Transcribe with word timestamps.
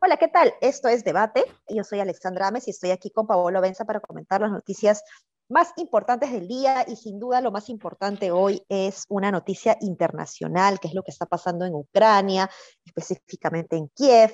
Hola, 0.00 0.16
¿qué 0.18 0.28
tal? 0.28 0.54
Esto 0.60 0.88
es 0.88 1.02
Debate. 1.02 1.44
Yo 1.68 1.82
soy 1.82 1.98
Alexandra 1.98 2.46
Ames 2.46 2.68
y 2.68 2.70
estoy 2.70 2.90
aquí 2.92 3.10
con 3.10 3.26
Paolo 3.26 3.60
Benza 3.60 3.84
para 3.84 3.98
comentar 4.00 4.40
las 4.40 4.52
noticias 4.52 5.02
más 5.48 5.72
importantes 5.76 6.30
del 6.30 6.46
día 6.46 6.84
y 6.86 6.94
sin 6.94 7.18
duda 7.18 7.40
lo 7.40 7.50
más 7.50 7.68
importante 7.68 8.30
hoy 8.30 8.62
es 8.68 9.04
una 9.08 9.32
noticia 9.32 9.76
internacional, 9.80 10.78
que 10.78 10.88
es 10.88 10.94
lo 10.94 11.02
que 11.02 11.10
está 11.10 11.26
pasando 11.26 11.64
en 11.64 11.74
Ucrania, 11.74 12.48
específicamente 12.84 13.76
en 13.76 13.88
Kiev. 13.88 14.32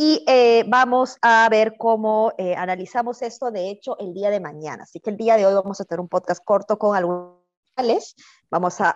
Y 0.00 0.22
eh, 0.28 0.64
vamos 0.68 1.16
a 1.22 1.48
ver 1.50 1.74
cómo 1.76 2.32
eh, 2.38 2.54
analizamos 2.54 3.20
esto, 3.20 3.50
de 3.50 3.68
hecho, 3.68 3.98
el 3.98 4.14
día 4.14 4.30
de 4.30 4.38
mañana. 4.38 4.84
Así 4.84 5.00
que 5.00 5.10
el 5.10 5.16
día 5.16 5.36
de 5.36 5.44
hoy 5.44 5.52
vamos 5.54 5.80
a 5.80 5.84
tener 5.84 5.98
un 5.98 6.06
podcast 6.06 6.40
corto 6.44 6.78
con 6.78 6.96
algunos 6.96 7.36
Vamos 8.48 8.80
a, 8.80 8.90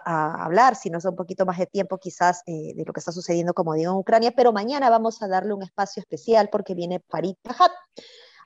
hablar, 0.44 0.77
si 0.77 0.91
nos 0.91 1.02
da 1.02 1.10
un 1.10 1.16
poquito 1.16 1.44
más 1.44 1.58
de 1.58 1.66
tiempo, 1.66 1.98
quizás 1.98 2.42
eh, 2.46 2.72
de 2.74 2.84
lo 2.84 2.92
que 2.92 3.00
está 3.00 3.10
sucediendo, 3.10 3.52
como 3.52 3.74
digo, 3.74 3.91
en 3.91 3.98
Ucrania, 3.98 4.32
pero 4.36 4.52
mañana 4.52 4.91
vamos 4.91 5.22
a 5.22 5.28
darle 5.28 5.54
un 5.54 5.62
espacio 5.64 6.00
especial 6.00 6.48
porque 6.50 6.74
viene 6.74 7.02
Farid 7.08 7.34
Pajat. 7.42 7.72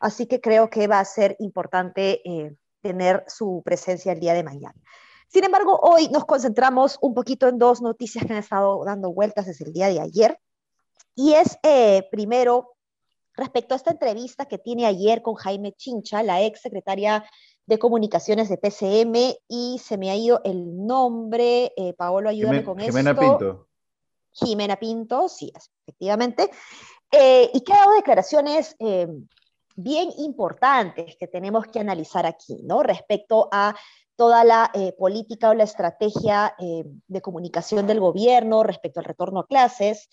Así 0.00 0.26
que 0.26 0.40
creo 0.40 0.70
que 0.70 0.88
va 0.88 1.00
a 1.00 1.04
ser 1.04 1.36
importante 1.38 2.22
tener 2.80 3.24
su 3.28 3.62
presencia 3.66 4.12
el 4.12 4.20
día 4.20 4.32
de 4.32 4.44
mañana. 4.44 4.74
Sin 5.28 5.44
embargo, 5.44 5.78
hoy 5.82 6.08
nos 6.08 6.24
concentramos 6.24 6.98
un 7.02 7.12
poquito 7.12 7.48
en 7.48 7.58
dos 7.58 7.82
noticias 7.82 8.24
que 8.24 8.32
han 8.32 8.38
estado 8.38 8.82
dando 8.84 9.12
vueltas 9.12 9.44
desde 9.44 9.66
el 9.66 9.72
día 9.74 9.88
de 9.88 10.00
ayer. 10.00 10.38
Y 11.16 11.32
es, 11.32 11.58
eh, 11.62 12.06
primero, 12.10 12.76
respecto 13.34 13.74
a 13.74 13.78
esta 13.78 13.90
entrevista 13.90 14.46
que 14.46 14.58
tiene 14.58 14.86
ayer 14.86 15.22
con 15.22 15.34
Jaime 15.34 15.72
Chincha, 15.72 16.22
la 16.22 16.42
ex 16.42 16.60
secretaria 16.60 17.24
de 17.64 17.78
comunicaciones 17.78 18.48
de 18.50 18.58
PCM, 18.58 19.34
y 19.48 19.78
se 19.82 19.96
me 19.96 20.10
ha 20.10 20.14
ido 20.14 20.42
el 20.44 20.86
nombre, 20.86 21.72
eh, 21.76 21.94
Paolo, 21.94 22.28
ayúdame 22.28 22.62
con 22.62 22.78
esto. 22.78 22.92
Jimena 22.92 23.18
Pinto. 23.18 23.66
Jimena 24.30 24.76
Pinto, 24.76 25.28
sí, 25.28 25.50
efectivamente, 25.86 26.50
eh, 27.10 27.50
y 27.52 27.62
que 27.62 27.72
ha 27.72 27.78
dado 27.78 27.94
declaraciones 27.94 28.76
bien 29.74 30.10
importantes 30.18 31.16
que 31.16 31.26
tenemos 31.26 31.66
que 31.66 31.80
analizar 31.80 32.26
aquí, 32.26 32.62
¿no? 32.62 32.82
Respecto 32.82 33.48
a 33.50 33.74
toda 34.16 34.44
la 34.44 34.70
eh, 34.74 34.92
política 34.98 35.50
o 35.50 35.54
la 35.54 35.64
estrategia 35.64 36.54
eh, 36.58 36.84
de 37.06 37.20
comunicación 37.20 37.86
del 37.86 38.00
gobierno 38.00 38.62
respecto 38.62 39.00
al 39.00 39.04
retorno 39.04 39.40
a 39.40 39.46
clases 39.46 40.08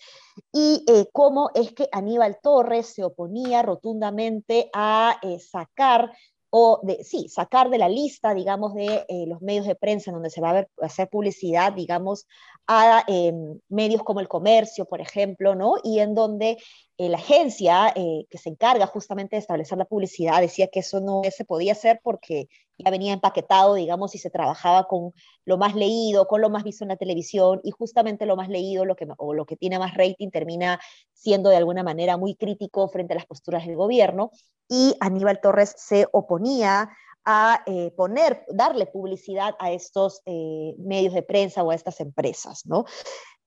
y 0.52 0.84
eh, 0.86 1.06
cómo 1.12 1.50
es 1.54 1.72
que 1.72 1.88
Aníbal 1.90 2.38
Torres 2.42 2.86
se 2.94 3.02
oponía 3.02 3.62
rotundamente 3.62 4.70
a 4.74 5.18
sacar 5.40 6.12
o 6.56 6.80
de, 6.84 7.02
sí, 7.02 7.28
sacar 7.28 7.68
de 7.68 7.78
la 7.78 7.88
lista, 7.88 8.32
digamos, 8.32 8.74
de 8.74 9.04
los 9.26 9.42
medios 9.42 9.66
de 9.66 9.74
prensa 9.74 10.10
en 10.10 10.14
donde 10.14 10.30
se 10.30 10.40
va 10.40 10.60
a, 10.60 10.66
hacer 10.82 11.08
publicidad, 11.08 11.72
digamos, 11.72 12.28
a 12.68 13.02
em, 13.08 13.58
medios 13.68 14.04
como 14.04 14.20
el 14.20 14.28
comercio, 14.28 14.84
por 14.84 15.00
ejemplo, 15.00 15.56
¿no? 15.56 15.74
Y 15.82 15.98
en 15.98 16.14
donde 16.14 16.58
la 16.96 17.18
agencia 17.18 17.92
que 17.94 18.38
se 18.38 18.50
encarga 18.50 18.86
justamente 18.86 19.36
de 19.36 19.40
establecer 19.40 19.76
la 19.76 19.84
publicidad 19.84 20.40
decía 20.40 20.68
que 20.68 20.80
eso 20.80 21.00
no 21.00 21.22
se 21.30 21.44
podía 21.44 21.72
hacer 21.72 22.00
porque 22.02 22.48
ya 22.78 22.90
venía 22.90 23.12
empaquetado, 23.12 23.74
digamos, 23.74 24.14
y 24.14 24.18
se 24.18 24.30
trabajaba 24.30 24.84
con 24.84 25.12
lo 25.44 25.58
más 25.58 25.74
leído, 25.74 26.26
con 26.26 26.40
lo 26.40 26.50
más 26.50 26.64
visto 26.64 26.84
en 26.84 26.88
la 26.88 26.96
televisión, 26.96 27.60
y 27.62 27.70
justamente 27.70 28.26
lo 28.26 28.36
más 28.36 28.48
leído 28.48 28.84
lo 28.84 28.96
que, 28.96 29.06
o 29.16 29.34
lo 29.34 29.46
que 29.46 29.56
tiene 29.56 29.78
más 29.78 29.94
rating 29.94 30.30
termina 30.30 30.80
siendo 31.12 31.50
de 31.50 31.56
alguna 31.56 31.82
manera 31.82 32.16
muy 32.16 32.34
crítico 32.34 32.88
frente 32.88 33.12
a 33.14 33.16
las 33.16 33.26
posturas 33.26 33.66
del 33.66 33.76
gobierno, 33.76 34.30
y 34.68 34.94
Aníbal 35.00 35.40
Torres 35.40 35.74
se 35.76 36.06
oponía 36.12 36.90
a 37.24 37.62
eh, 37.66 37.90
poner, 37.96 38.44
darle 38.48 38.86
publicidad 38.86 39.54
a 39.58 39.72
estos 39.72 40.20
eh, 40.26 40.74
medios 40.78 41.14
de 41.14 41.22
prensa 41.22 41.62
o 41.62 41.70
a 41.70 41.74
estas 41.74 42.00
empresas, 42.00 42.66
¿no? 42.66 42.84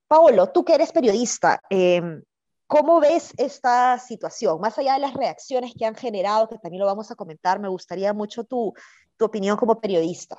Paolo, 0.07 0.47
tú 0.51 0.63
que 0.63 0.73
eres 0.73 0.91
periodista, 0.91 1.59
em, 1.69 2.23
¿Cómo 2.67 2.99
ves 2.99 3.33
esta 3.37 3.97
situación? 3.97 4.59
Más 4.59 4.77
allá 4.77 4.93
de 4.93 4.99
las 4.99 5.13
reacciones 5.13 5.73
que 5.77 5.85
han 5.85 5.95
generado, 5.95 6.49
que 6.49 6.57
también 6.57 6.81
lo 6.81 6.85
vamos 6.85 7.09
a 7.09 7.15
comentar, 7.15 7.59
me 7.59 7.69
gustaría 7.69 8.13
mucho 8.13 8.43
tu, 8.43 8.73
tu 9.15 9.25
opinión 9.25 9.55
como 9.57 9.79
periodista. 9.79 10.37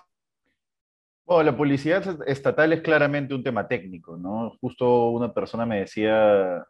Bueno, 1.25 1.43
la 1.43 1.57
publicidad 1.57 2.19
estatal 2.27 2.73
es 2.73 2.81
claramente 2.83 3.35
un 3.35 3.43
tema 3.43 3.67
técnico, 3.67 4.17
¿no? 4.17 4.57
Justo 4.61 5.11
una 5.11 5.33
persona 5.33 5.67
me 5.67 5.81
decía, 5.81 6.65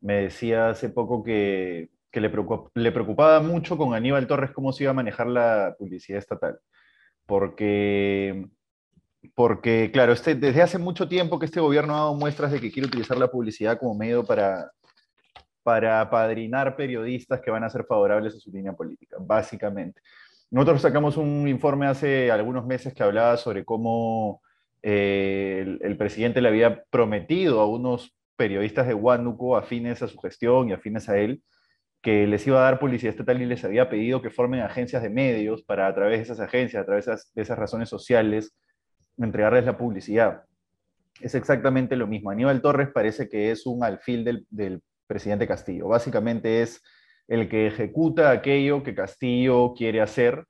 me 0.00 0.22
decía 0.22 0.70
hace 0.70 0.90
poco 0.90 1.22
que, 1.22 1.90
que 2.10 2.20
le, 2.20 2.30
le 2.74 2.92
preocupaba 2.92 3.40
mucho 3.40 3.76
con 3.76 3.94
Aníbal 3.94 4.26
Torres 4.26 4.50
cómo 4.52 4.72
se 4.72 4.84
iba 4.84 4.90
a 4.90 4.94
manejar 4.94 5.26
la 5.28 5.74
publicidad 5.78 6.18
estatal. 6.18 6.58
Porque, 7.26 8.46
porque 9.34 9.90
claro, 9.92 10.12
este, 10.12 10.34
desde 10.34 10.62
hace 10.62 10.78
mucho 10.78 11.08
tiempo 11.08 11.38
que 11.38 11.46
este 11.46 11.60
gobierno 11.60 11.94
ha 11.94 11.98
dado 11.98 12.14
muestras 12.14 12.52
de 12.52 12.60
que 12.60 12.70
quiere 12.70 12.88
utilizar 12.88 13.16
la 13.16 13.30
publicidad 13.30 13.78
como 13.78 13.94
medio 13.94 14.24
para, 14.24 14.70
para 15.62 16.00
apadrinar 16.00 16.76
periodistas 16.76 17.40
que 17.40 17.50
van 17.50 17.64
a 17.64 17.70
ser 17.70 17.84
favorables 17.84 18.34
a 18.34 18.38
su 18.38 18.50
línea 18.50 18.72
política, 18.72 19.16
básicamente. 19.20 20.00
Nosotros 20.50 20.82
sacamos 20.82 21.16
un 21.16 21.48
informe 21.48 21.86
hace 21.86 22.30
algunos 22.30 22.66
meses 22.66 22.94
que 22.94 23.02
hablaba 23.02 23.36
sobre 23.36 23.64
cómo 23.64 24.40
eh, 24.82 25.78
el, 25.80 25.96
presidente 25.96 26.40
le 26.40 26.48
había 26.48 26.84
prometido 26.90 27.60
a 27.60 27.66
unos 27.66 28.14
periodistas 28.36 28.86
de 28.86 28.94
Huánuco 28.94 29.56
afines 29.56 30.02
a 30.02 30.08
su 30.08 30.18
gestión 30.18 30.68
y 30.68 30.72
afines 30.74 31.08
a 31.08 31.18
él 31.18 31.42
que 32.02 32.26
les 32.26 32.46
iba 32.46 32.58
a 32.58 32.64
dar 32.64 32.78
publicidad 32.78 33.12
estatal 33.12 33.40
y 33.40 33.46
les 33.46 33.64
había 33.64 33.88
pedido 33.88 34.20
que 34.20 34.28
formen 34.28 34.60
agencias 34.60 35.02
de 35.02 35.08
medios 35.08 35.62
para 35.62 35.86
a 35.86 35.94
través 35.94 36.18
de 36.18 36.24
esas 36.24 36.38
agencias, 36.38 36.82
a 36.82 36.84
través 36.84 37.06
de 37.06 37.42
esas, 37.42 37.58
razones 37.58 37.88
sociales, 37.88 38.54
entregarles 39.18 39.64
la 39.64 39.78
publicidad. 39.78 40.44
Es 41.20 41.34
exactamente 41.34 41.96
lo 41.96 42.06
mismo. 42.06 42.30
Aníbal 42.30 42.60
Torres 42.60 42.88
parece 42.92 43.28
que 43.28 43.50
es 43.50 43.66
un 43.66 43.84
alfil 43.84 44.24
del, 44.24 44.46
del 44.50 44.82
presidente 45.06 45.46
Castillo. 45.46 45.88
Básicamente 45.88 46.62
es 46.62 46.82
el 47.28 47.48
que 47.48 47.66
ejecuta 47.66 48.30
aquello 48.30 48.82
que 48.82 48.94
Castillo 48.94 49.74
quiere 49.74 50.00
hacer 50.00 50.44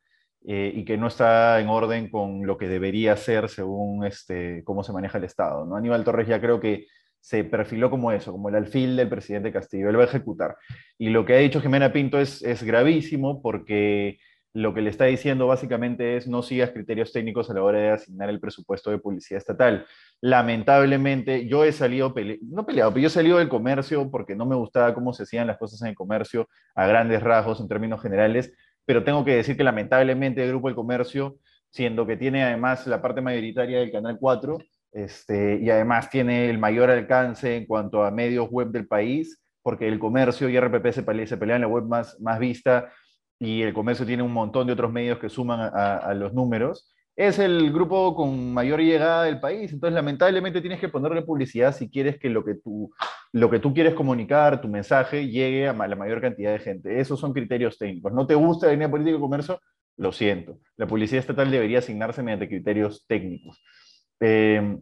eh, 0.47 0.73
y 0.75 0.85
que 0.85 0.99
no 0.99 1.07
está 1.07 1.61
en 1.61 1.69
orden 1.69 2.11
con 2.11 2.47
lo 2.47 2.59
que 2.59 2.69
debería 2.69 3.15
hacer 3.15 3.49
según 3.49 4.05
este, 4.05 4.63
cómo 4.65 4.83
se 4.83 4.93
maneja 4.93 5.19
el 5.19 5.25
Estado. 5.25 5.65
¿no? 5.65 5.77
Aníbal 5.77 6.05
Torres 6.05 6.29
ya 6.29 6.41
creo 6.41 6.61
que 6.61 6.87
se 7.19 7.45
perfiló 7.45 7.89
como 7.89 8.13
eso, 8.13 8.33
como 8.33 8.51
el 8.51 8.55
alfil 8.55 8.97
del 8.97 9.09
presidente 9.09 9.51
Castillo, 9.51 9.89
él 9.89 9.99
va 9.99 10.03
a 10.03 10.07
ejecutar. 10.07 10.57
Y 10.99 11.09
lo 11.09 11.25
que 11.25 11.33
ha 11.33 11.39
dicho 11.39 11.63
Jimena 11.63 11.91
Pinto 11.91 12.21
es, 12.21 12.43
es 12.43 12.63
gravísimo 12.63 13.41
porque 13.41 14.19
lo 14.55 14.73
que 14.73 14.81
le 14.81 14.91
está 14.91 15.07
diciendo 15.07 15.49
básicamente 15.49 16.17
es 16.17 16.29
no 16.29 16.41
sigas 16.41 16.71
criterios 16.71 17.13
técnicos 17.13 17.51
a 17.51 17.55
la 17.55 17.63
hora 17.63 17.81
de 17.81 17.91
asignar 17.91 18.31
el 18.31 18.39
presupuesto 18.39 18.91
de 18.91 18.99
publicidad 18.99 19.39
estatal. 19.39 19.85
Lamentablemente, 20.21 21.49
yo 21.49 21.65
he 21.65 21.73
salido, 21.73 22.15
no 22.43 22.65
peleado, 22.65 22.93
pero 22.93 23.03
yo 23.03 23.07
he 23.09 23.11
salido 23.11 23.39
del 23.39 23.49
comercio 23.49 24.09
porque 24.13 24.37
no 24.37 24.47
me 24.47 24.55
gustaba 24.55 24.95
cómo 24.95 25.13
se 25.13 25.25
hacían 25.25 25.49
las 25.49 25.59
cosas 25.59 25.83
en 25.83 25.89
el 25.89 25.97
comercio 25.97 26.49
a 26.77 26.87
grandes 26.87 27.21
rasgos 27.21 27.61
en 27.61 27.67
términos 27.67 28.01
generales, 28.01 28.53
pero 28.87 29.03
tengo 29.03 29.25
que 29.25 29.35
decir 29.35 29.57
que 29.57 29.65
lamentablemente 29.65 30.45
el 30.45 30.51
Grupo 30.51 30.69
del 30.69 30.77
Comercio, 30.77 31.37
siendo 31.71 32.07
que 32.07 32.17
tiene 32.17 32.45
además 32.45 32.87
la 32.87 33.03
parte 33.03 33.21
mayoritaria 33.21 33.81
del 33.81 33.91
Canal 33.91 34.19
4, 34.21 34.59
este, 34.93 35.59
y 35.61 35.69
además 35.69 36.11
tiene 36.11 36.49
el 36.49 36.59
mayor 36.59 36.91
alcance 36.91 37.57
en 37.57 37.67
cuanto 37.67 38.05
a 38.05 38.13
medios 38.13 38.49
web 38.51 38.69
del 38.69 38.87
país, 38.87 39.41
porque 39.63 39.89
el 39.89 39.99
comercio 39.99 40.49
y 40.49 40.61
RPP 40.61 40.93
se, 40.93 41.03
pelean 41.37 41.63
la 41.63 41.67
web 41.67 41.85
más, 41.85 42.21
más 42.21 42.39
vista 42.39 42.93
y 43.39 43.63
el 43.63 43.75
comercio 43.75 44.07
tiene 44.07 44.23
un 44.23 44.33
montón 44.33 44.67
de 44.67 44.73
otros 44.73 44.93
medios 44.93 45.19
que 45.19 45.29
suman 45.29 45.61
a, 45.61 46.15
los 46.15 46.33
números 46.33 46.91
es 47.17 47.39
el 47.39 47.73
grupo 47.73 48.15
con 48.17 48.53
mayor 48.53 48.81
llegada 48.81 49.25
del 49.25 49.39
país. 49.39 49.73
Entonces, 49.73 49.95
lamentablemente 49.95 50.61
tienes 50.61 50.81
que 50.81 50.89
ponerle 50.89 51.23
publicidad 51.23 51.75
si 51.75 51.89
quieres 51.89 52.19
que 52.19 52.29
lo 52.29 52.45
que 52.45 52.57
tú, 52.57 52.91
lo 53.33 53.51
que 53.51 53.61
tú 53.61 53.73
quieres 53.73 53.95
comunicar, 53.95 54.61
tu 54.61 54.69
mensaje, 54.69 55.29
llegue 55.29 55.69
a 55.69 55.73
la 55.73 55.97
mayor 55.97 56.21
cantidad 56.21 56.53
de 56.53 56.59
gente. 56.59 57.01
Esos 57.01 57.21
son 57.21 57.33
criterios 57.33 57.79
técnicos. 57.79 58.13
¿No 58.13 58.27
te 58.27 58.35
gusta 58.35 58.67
la 58.67 58.73
línea 58.73 58.91
política 58.91 59.15
de 59.15 59.21
comercio? 59.21 59.61
Lo 59.97 60.11
siento. 60.11 60.59
La 60.77 60.89
publicidad 60.89 61.21
estatal 61.21 61.51
debería 61.51 61.79
asignarse 61.79 62.23
mediante 62.23 62.49
criterios 62.49 63.05
técnicos. 63.07 63.63
Eh, 64.19 64.77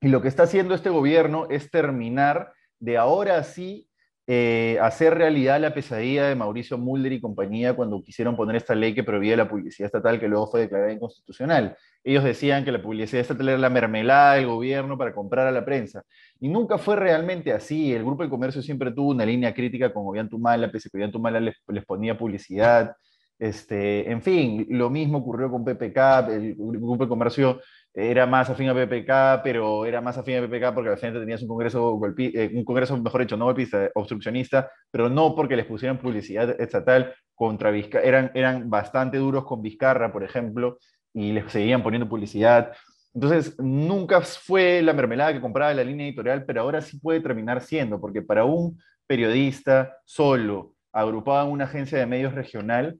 y 0.00 0.08
lo 0.08 0.22
que 0.22 0.28
está 0.28 0.44
haciendo 0.44 0.74
este 0.74 0.90
gobierno 0.90 1.48
es 1.50 1.70
terminar 1.70 2.52
de 2.78 2.98
ahora 2.98 3.42
sí 3.42 3.88
eh, 4.26 4.78
hacer 4.80 5.14
realidad 5.14 5.60
la 5.60 5.74
pesadilla 5.74 6.26
de 6.28 6.34
Mauricio 6.34 6.78
Mulder 6.78 7.12
y 7.12 7.20
compañía 7.20 7.74
cuando 7.74 8.02
quisieron 8.02 8.36
poner 8.36 8.56
esta 8.56 8.74
ley 8.74 8.94
que 8.94 9.04
prohibía 9.04 9.36
la 9.36 9.48
publicidad 9.48 9.86
estatal 9.86 10.18
que 10.18 10.28
luego 10.28 10.46
fue 10.46 10.60
declarada 10.60 10.92
inconstitucional. 10.92 11.76
Ellos 12.02 12.24
decían 12.24 12.64
que 12.64 12.72
la 12.72 12.80
publicidad 12.80 13.20
estatal 13.20 13.50
era 13.50 13.58
la 13.58 13.68
mermelada 13.68 14.34
del 14.34 14.46
gobierno 14.46 14.96
para 14.96 15.14
comprar 15.14 15.46
a 15.46 15.50
la 15.50 15.64
prensa. 15.64 16.04
Y 16.40 16.48
nunca 16.48 16.78
fue 16.78 16.96
realmente 16.96 17.52
así. 17.52 17.92
El 17.92 18.04
Grupo 18.04 18.22
de 18.22 18.30
Comercio 18.30 18.62
siempre 18.62 18.92
tuvo 18.92 19.10
una 19.10 19.26
línea 19.26 19.52
crítica 19.52 19.92
con 19.92 20.04
Ollantumala, 20.06 20.70
pese 20.70 20.88
a 20.88 20.90
que 20.90 20.98
Ollantumala 20.98 21.40
les, 21.40 21.56
les 21.68 21.84
ponía 21.84 22.16
publicidad. 22.16 22.96
Este, 23.38 24.10
en 24.10 24.22
fin, 24.22 24.66
lo 24.70 24.88
mismo 24.88 25.18
ocurrió 25.18 25.50
con 25.50 25.64
PPK, 25.64 25.98
el 26.30 26.54
Grupo 26.54 27.04
de 27.04 27.08
Comercio 27.08 27.60
era 27.94 28.26
más 28.26 28.50
afín 28.50 28.68
a 28.68 28.74
PPK, 28.74 29.42
pero 29.44 29.86
era 29.86 30.00
más 30.00 30.18
afín 30.18 30.38
a 30.38 30.40
PPK 30.40 30.74
porque 30.74 30.90
al 30.90 30.98
final 30.98 31.20
tenías 31.20 31.42
un 31.42 31.48
congreso, 31.48 32.00
eh, 32.18 32.50
un 32.52 32.64
congreso, 32.64 32.96
mejor 32.96 33.20
dicho, 33.20 33.36
no 33.36 33.44
golpista, 33.44 33.88
obstruccionista, 33.94 34.68
pero 34.90 35.08
no 35.08 35.34
porque 35.36 35.54
les 35.54 35.64
pusieran 35.64 35.98
publicidad 35.98 36.60
estatal 36.60 37.14
contra 37.34 37.70
Vizcarra. 37.70 38.04
Eran, 38.04 38.30
eran 38.34 38.68
bastante 38.68 39.18
duros 39.18 39.44
con 39.44 39.62
Vizcarra, 39.62 40.12
por 40.12 40.24
ejemplo, 40.24 40.78
y 41.12 41.32
les 41.32 41.50
seguían 41.52 41.84
poniendo 41.84 42.08
publicidad. 42.08 42.72
Entonces, 43.14 43.56
nunca 43.60 44.20
fue 44.22 44.82
la 44.82 44.92
mermelada 44.92 45.32
que 45.32 45.40
compraba 45.40 45.72
la 45.72 45.84
línea 45.84 46.06
editorial, 46.06 46.44
pero 46.44 46.62
ahora 46.62 46.80
sí 46.80 46.98
puede 46.98 47.20
terminar 47.20 47.60
siendo, 47.60 48.00
porque 48.00 48.22
para 48.22 48.44
un 48.44 48.76
periodista 49.06 49.96
solo, 50.04 50.74
agrupado 50.92 51.46
en 51.46 51.52
una 51.52 51.64
agencia 51.64 51.96
de 51.98 52.06
medios 52.06 52.34
regional, 52.34 52.98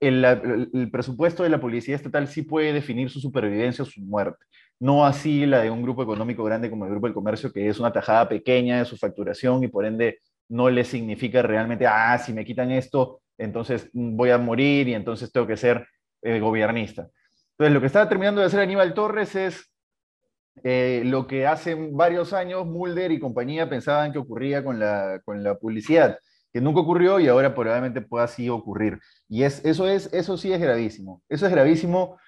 el, 0.00 0.90
presupuesto 0.90 1.42
de 1.42 1.48
la 1.48 1.60
publicidad 1.60 1.96
estatal 1.96 2.28
sí 2.28 2.42
puede 2.42 2.72
definir 2.72 3.10
su 3.10 3.20
supervivencia 3.20 3.82
o 3.82 3.86
su 3.86 4.00
muerte. 4.00 4.44
No 4.78 5.06
así 5.06 5.46
la 5.46 5.62
de 5.62 5.70
un 5.70 5.82
grupo 5.82 6.02
económico 6.02 6.44
grande 6.44 6.68
como 6.68 6.84
el 6.84 6.90
Grupo 6.90 7.06
del 7.06 7.14
Comercio, 7.14 7.52
que 7.52 7.68
es 7.68 7.78
una 7.80 7.92
tajada 7.92 8.28
pequeña 8.28 8.78
de 8.78 8.84
su 8.84 8.96
facturación 8.96 9.64
y 9.64 9.68
por 9.68 9.86
ende 9.86 10.18
no 10.48 10.68
le 10.70 10.84
significa 10.84 11.42
realmente, 11.42 11.86
ah, 11.86 12.18
si 12.18 12.32
me 12.32 12.44
quitan 12.44 12.70
esto, 12.70 13.20
entonces 13.38 13.88
voy 13.92 14.30
a 14.30 14.38
morir 14.38 14.88
y 14.88 14.94
entonces 14.94 15.32
tengo 15.32 15.46
que 15.46 15.56
ser 15.56 15.86
eh, 16.22 16.40
gobernista. 16.40 17.08
Entonces, 17.52 17.74
lo 17.74 17.80
que 17.80 17.86
estaba 17.86 18.08
terminando 18.08 18.40
de 18.40 18.48
hacer 18.48 18.60
Aníbal 18.60 18.94
Torres 18.94 19.34
es 19.34 19.72
eh, 20.62 21.02
lo 21.04 21.26
que 21.26 21.46
hace 21.46 21.74
varios 21.74 22.32
años 22.32 22.66
Mulder 22.66 23.12
y 23.12 23.18
compañía 23.18 23.68
pensaban 23.68 24.12
que 24.12 24.18
ocurría 24.18 24.62
con 24.62 24.78
la, 24.78 25.20
con 25.24 25.42
la 25.42 25.56
publicidad 25.56 26.18
que 26.52 26.60
nunca 26.60 26.80
ocurrió 26.80 27.20
y 27.20 27.28
ahora 27.28 27.54
probablemente 27.54 28.00
pueda 28.00 28.24
así 28.24 28.48
ocurrir. 28.48 28.98
Y 29.28 29.42
es, 29.42 29.64
eso, 29.64 29.88
es, 29.88 30.12
eso 30.12 30.36
sí 30.36 30.52
es 30.52 30.60
gravísimo. 30.60 31.22
Eso 31.28 31.46
es 31.46 31.52
gravísimo 31.52 32.18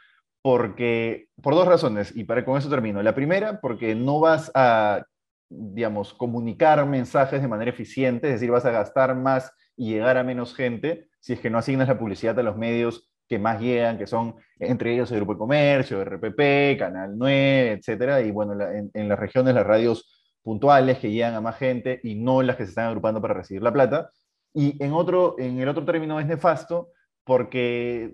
porque, 0.43 1.29
por 1.43 1.55
dos 1.55 1.67
razones, 1.67 2.15
y 2.17 2.25
para, 2.25 2.45
con 2.45 2.59
eso 2.59 2.69
termino. 2.69 3.03
La 3.03 3.15
primera, 3.15 3.61
porque 3.61 3.95
no 3.95 4.21
vas 4.21 4.51
a, 4.55 5.05
digamos, 5.49 6.15
comunicar 6.15 6.85
mensajes 6.87 7.43
de 7.43 7.49
manera 7.49 7.71
eficiente, 7.71 8.29
es 8.29 8.35
decir, 8.35 8.51
vas 8.51 8.65
a 8.65 8.71
gastar 8.71 9.15
más 9.15 9.53
y 9.77 9.91
llegar 9.91 10.17
a 10.17 10.25
menos 10.25 10.55
gente 10.55 11.09
si 11.21 11.33
es 11.33 11.41
que 11.41 11.51
no 11.51 11.59
asignas 11.59 11.89
la 11.89 11.99
publicidad 11.99 12.39
a 12.39 12.43
los 12.43 12.57
medios 12.57 13.11
que 13.29 13.39
más 13.39 13.61
llegan, 13.61 13.99
que 13.99 14.07
son 14.07 14.37
entre 14.59 14.95
ellos 14.95 15.11
el 15.11 15.19
Grupo 15.19 15.35
de 15.35 15.39
Comercio, 15.39 16.05
RPP, 16.05 16.79
Canal 16.79 17.13
9, 17.17 17.73
etcétera, 17.73 18.21
y 18.23 18.31
bueno, 18.31 18.55
en, 18.61 18.91
en 18.95 19.09
las 19.09 19.19
regiones 19.19 19.55
las 19.55 19.67
radios 19.67 20.18
puntuales 20.49 20.99
que 20.99 21.11
llegan 21.11 21.35
a 21.35 21.43
más 21.43 21.59
gente 21.59 22.01
y 22.03 22.15
no 22.15 22.41
las 22.41 22.57
que 22.57 22.65
se 22.65 22.71
están 22.71 22.87
agrupando 22.87 23.21
para 23.21 23.35
recibir 23.35 23.63
la 23.63 23.71
plata. 23.71 24.11
Y 24.55 24.83
en, 24.83 24.95
otro, 24.95 25.35
en 25.39 25.61
el 25.61 25.69
otro 25.69 25.85
término 25.85 26.19
es 26.19 26.27
nefasto 26.27 26.89
porque 27.23 28.11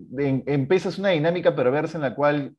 empiezas 0.48 0.98
una 0.98 1.10
dinámica 1.10 1.54
perversa 1.54 1.96
en 1.96 2.02
la 2.02 2.16
cual 2.16 2.56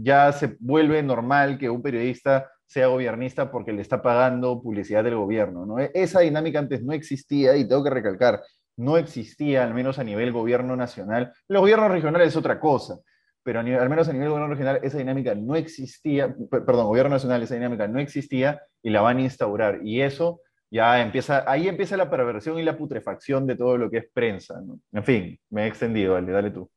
ya 0.00 0.32
se 0.32 0.56
vuelve 0.60 1.02
normal 1.02 1.58
que 1.58 1.68
un 1.68 1.82
periodista 1.82 2.50
sea 2.66 2.86
gobernista 2.86 3.50
porque 3.50 3.74
le 3.74 3.82
está 3.82 4.00
pagando 4.00 4.62
publicidad 4.62 5.04
del 5.04 5.16
gobierno. 5.16 5.66
¿no? 5.66 5.78
E, 5.78 5.90
esa 5.92 6.20
dinámica 6.20 6.60
antes 6.60 6.82
no 6.82 6.94
existía 6.94 7.54
y 7.54 7.68
tengo 7.68 7.84
que 7.84 7.90
recalcar, 7.90 8.40
no 8.78 8.96
existía, 8.96 9.62
al 9.62 9.74
menos 9.74 9.98
a 9.98 10.04
nivel 10.04 10.32
gobierno 10.32 10.74
nacional. 10.74 11.34
Los 11.48 11.60
gobiernos 11.60 11.90
regionales 11.90 12.28
es 12.28 12.36
otra 12.36 12.58
cosa, 12.58 12.96
pero 13.42 13.60
al 13.60 13.88
menos 13.88 14.08
a 14.08 14.12
nivel 14.12 14.28
gobierno 14.28 14.52
regional 14.52 14.80
esa 14.82 14.98
dinámica 14.98 15.34
no 15.34 15.56
existía, 15.56 16.34
perdón, 16.50 16.86
gobierno 16.86 17.10
nacional 17.10 17.42
esa 17.42 17.54
dinámica 17.54 17.88
no 17.88 18.00
existía 18.00 18.62
y 18.82 18.90
la 18.90 19.00
van 19.00 19.18
a 19.18 19.22
instaurar. 19.22 19.80
Y 19.82 20.02
eso 20.02 20.40
ya 20.70 21.00
empieza, 21.00 21.50
ahí 21.50 21.68
empieza 21.68 21.96
la 21.96 22.10
perversión 22.10 22.58
y 22.58 22.62
la 22.62 22.76
putrefacción 22.76 23.46
de 23.46 23.56
todo 23.56 23.78
lo 23.78 23.90
que 23.90 23.98
es 23.98 24.10
prensa. 24.12 24.60
En 24.92 25.04
fin, 25.04 25.40
me 25.50 25.64
he 25.64 25.66
extendido, 25.66 26.14
dale, 26.14 26.32
dale 26.32 26.50
tú. 26.50 26.70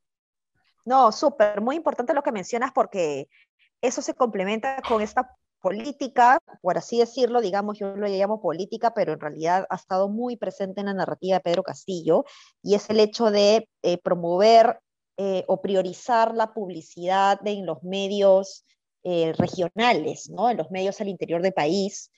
No, 0.86 1.12
súper, 1.12 1.62
muy 1.62 1.76
importante 1.76 2.14
lo 2.14 2.24
que 2.24 2.32
mencionas 2.32 2.72
porque 2.74 3.28
eso 3.82 4.02
se 4.02 4.14
complementa 4.14 4.82
con 4.88 5.02
esta 5.02 5.30
política, 5.62 6.40
por 6.62 6.78
así 6.78 7.00
decirlo, 7.00 7.40
digamos, 7.40 7.78
yo 7.78 7.96
lo 7.96 8.08
llamo 8.08 8.42
política, 8.42 8.94
pero 8.94 9.14
en 9.14 9.20
realidad 9.20 9.68
ha 9.70 9.76
estado 9.76 10.10
muy 10.10 10.36
presente 10.36 10.82
en 10.82 10.88
la 10.88 10.94
narrativa 10.94 11.38
de 11.38 11.42
Pedro 11.42 11.64
Castillo, 11.64 12.26
y 12.64 12.76
es 12.76 12.90
el 12.90 13.00
hecho 13.00 13.30
de 13.30 13.70
eh, 13.84 13.98
promover 14.00 14.80
eh, 15.24 15.46
o 15.48 15.62
priorizar 15.62 16.34
la 16.34 16.52
publicidad 16.52 17.40
en 17.46 17.68
los 17.68 17.84
medios 17.84 18.66
eh, 19.04 19.34
regionales, 19.38 20.32
¿no? 20.32 20.50
en 20.50 20.58
los 20.58 20.72
medios 20.72 21.00
al 21.00 21.10
interior 21.10 21.44
del 21.44 21.54
país. 21.54 22.10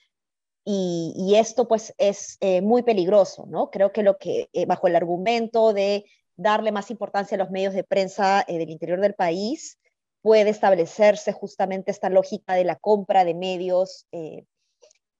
Y, 0.64 1.34
esto 1.36 1.68
pues 1.68 1.92
es 1.98 2.38
eh, 2.40 2.62
muy 2.62 2.82
peligroso, 2.82 3.44
¿no? 3.46 3.70
Creo 3.70 3.92
que 3.92 4.02
lo 4.02 4.16
que, 4.16 4.48
bajo 4.66 4.86
el 4.86 4.96
argumento 4.96 5.74
de 5.74 6.06
darle 6.36 6.72
más 6.72 6.90
importancia 6.90 7.34
a 7.34 7.38
los 7.38 7.50
medios 7.50 7.74
de 7.74 7.84
prensa 7.84 8.42
del 8.48 8.70
interior 8.70 8.98
del 9.02 9.12
país, 9.12 9.78
puede 10.22 10.48
establecerse 10.48 11.32
justamente 11.32 11.90
esta 11.90 12.08
lógica 12.08 12.54
de 12.54 12.64
la 12.64 12.76
compra 12.76 13.26
de 13.26 13.34
medios 13.34 14.06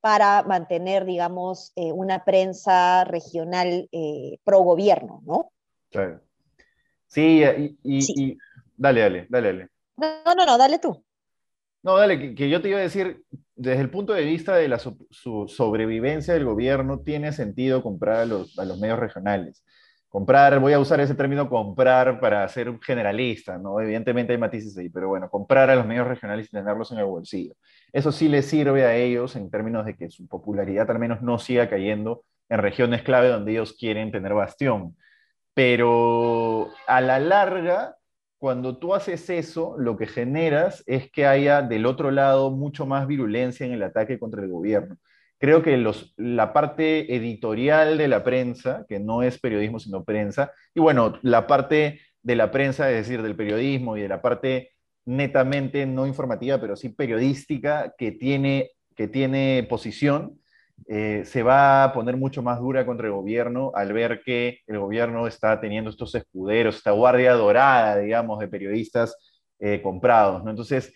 para 0.00 0.42
mantener, 0.44 1.04
digamos, 1.04 1.74
una 1.76 2.24
prensa 2.24 3.04
regional 3.04 3.90
pro 4.42 4.60
gobierno, 4.60 5.20
¿no? 5.26 5.52
Y, 7.22 8.38
dale, 8.76 9.00
dale, 9.00 9.26
dale, 9.28 9.46
dale. 9.52 9.68
No, 9.96 10.34
no, 10.34 10.46
no, 10.46 10.58
dale 10.58 10.78
tú. 10.78 11.04
No, 11.82 11.96
dale, 11.96 12.34
que, 12.34 12.48
yo 12.48 12.62
te 12.62 12.70
iba 12.70 12.78
a 12.78 12.82
decir, 12.82 13.22
desde 13.54 13.82
el 13.82 13.90
punto 13.90 14.14
de 14.14 14.24
vista 14.24 14.56
de 14.56 14.68
la 14.68 14.78
su 14.78 15.46
sobrevivencia 15.48 16.34
del 16.34 16.44
gobierno, 16.44 17.00
tiene 17.00 17.32
sentido 17.32 17.82
comprar 17.82 18.20
a 18.20 18.26
los, 18.26 18.58
a 18.58 18.64
los 18.64 18.78
medios 18.78 18.98
regionales. 18.98 19.64
Comprar, 20.08 20.60
voy 20.60 20.72
a 20.72 20.78
usar 20.78 21.00
ese 21.00 21.14
término 21.14 21.48
comprar 21.48 22.20
para 22.20 22.48
ser 22.48 22.70
un 22.70 22.80
generalista, 22.80 23.58
¿no? 23.58 23.80
Evidentemente 23.80 24.32
hay 24.32 24.38
matices 24.38 24.78
ahí, 24.78 24.88
pero 24.88 25.08
bueno, 25.08 25.28
comprar 25.28 25.70
a 25.70 25.74
los 25.74 25.86
medios 25.86 26.06
regionales 26.06 26.46
y 26.46 26.50
tenerlos 26.50 26.92
en 26.92 26.98
el 26.98 27.04
bolsillo. 27.04 27.54
Eso 27.92 28.12
sí 28.12 28.28
les 28.28 28.46
sirve 28.46 28.84
a 28.84 28.94
ellos 28.94 29.34
en 29.34 29.50
términos 29.50 29.84
de 29.84 29.96
que 29.96 30.10
su 30.10 30.26
popularidad 30.28 30.90
al 30.90 31.00
menos 31.00 31.20
no 31.20 31.38
siga 31.38 31.68
cayendo 31.68 32.24
en 32.48 32.60
regiones 32.60 33.02
clave 33.02 33.28
donde 33.28 33.52
ellos 33.52 33.76
quieren 33.78 34.12
tener 34.12 34.34
bastión 34.34 34.96
pero 35.54 36.70
a 36.86 37.00
la 37.00 37.18
larga, 37.20 37.96
cuando 38.38 38.76
tú 38.78 38.94
haces 38.94 39.30
eso, 39.30 39.76
lo 39.78 39.96
que 39.96 40.06
generas 40.06 40.82
es 40.86 41.10
que 41.10 41.26
haya 41.26 41.62
del 41.62 41.86
otro 41.86 42.10
lado 42.10 42.50
mucho 42.50 42.84
más 42.86 43.06
virulencia 43.06 43.64
en 43.64 43.72
el 43.72 43.82
ataque 43.82 44.18
contra 44.18 44.42
el 44.42 44.50
gobierno. 44.50 44.98
Creo 45.38 45.62
que 45.62 45.76
la 46.16 46.52
parte 46.52 47.14
editorial 47.14 47.98
de 47.98 48.08
la 48.08 48.24
prensa, 48.24 48.84
que 48.88 48.98
no 48.98 49.22
es 49.22 49.38
periodismo 49.38 49.78
sino 49.78 50.04
prensa, 50.04 50.52
y 50.74 50.80
bueno, 50.80 51.18
la 51.22 51.46
parte 51.46 52.00
de 52.22 52.36
la 52.36 52.50
prensa, 52.50 52.90
es 52.90 52.96
decir, 52.96 53.22
del 53.22 53.36
periodismo 53.36 53.96
y 53.96 54.02
de 54.02 54.08
la 54.08 54.22
parte 54.22 54.72
netamente 55.04 55.86
no 55.86 56.06
informativa, 56.06 56.60
pero 56.60 56.76
sí 56.76 56.88
periodística, 56.88 57.94
que 57.96 58.12
tiene, 58.12 58.70
que 58.96 59.06
tiene 59.06 59.66
posición, 59.68 60.40
eh, 60.86 61.22
se 61.24 61.42
va 61.42 61.84
a 61.84 61.92
poner 61.92 62.16
mucho 62.16 62.42
más 62.42 62.60
dura 62.60 62.84
contra 62.84 63.06
el 63.06 63.12
gobierno 63.12 63.72
al 63.74 63.92
ver 63.92 64.22
que 64.22 64.58
el 64.66 64.78
gobierno 64.78 65.26
está 65.26 65.60
teniendo 65.60 65.90
estos 65.90 66.14
escuderos, 66.14 66.76
esta 66.76 66.90
guardia 66.90 67.32
dorada, 67.34 67.98
digamos, 67.98 68.38
de 68.38 68.48
periodistas 68.48 69.16
eh, 69.58 69.80
comprados. 69.82 70.42
Entonces, 70.46 70.92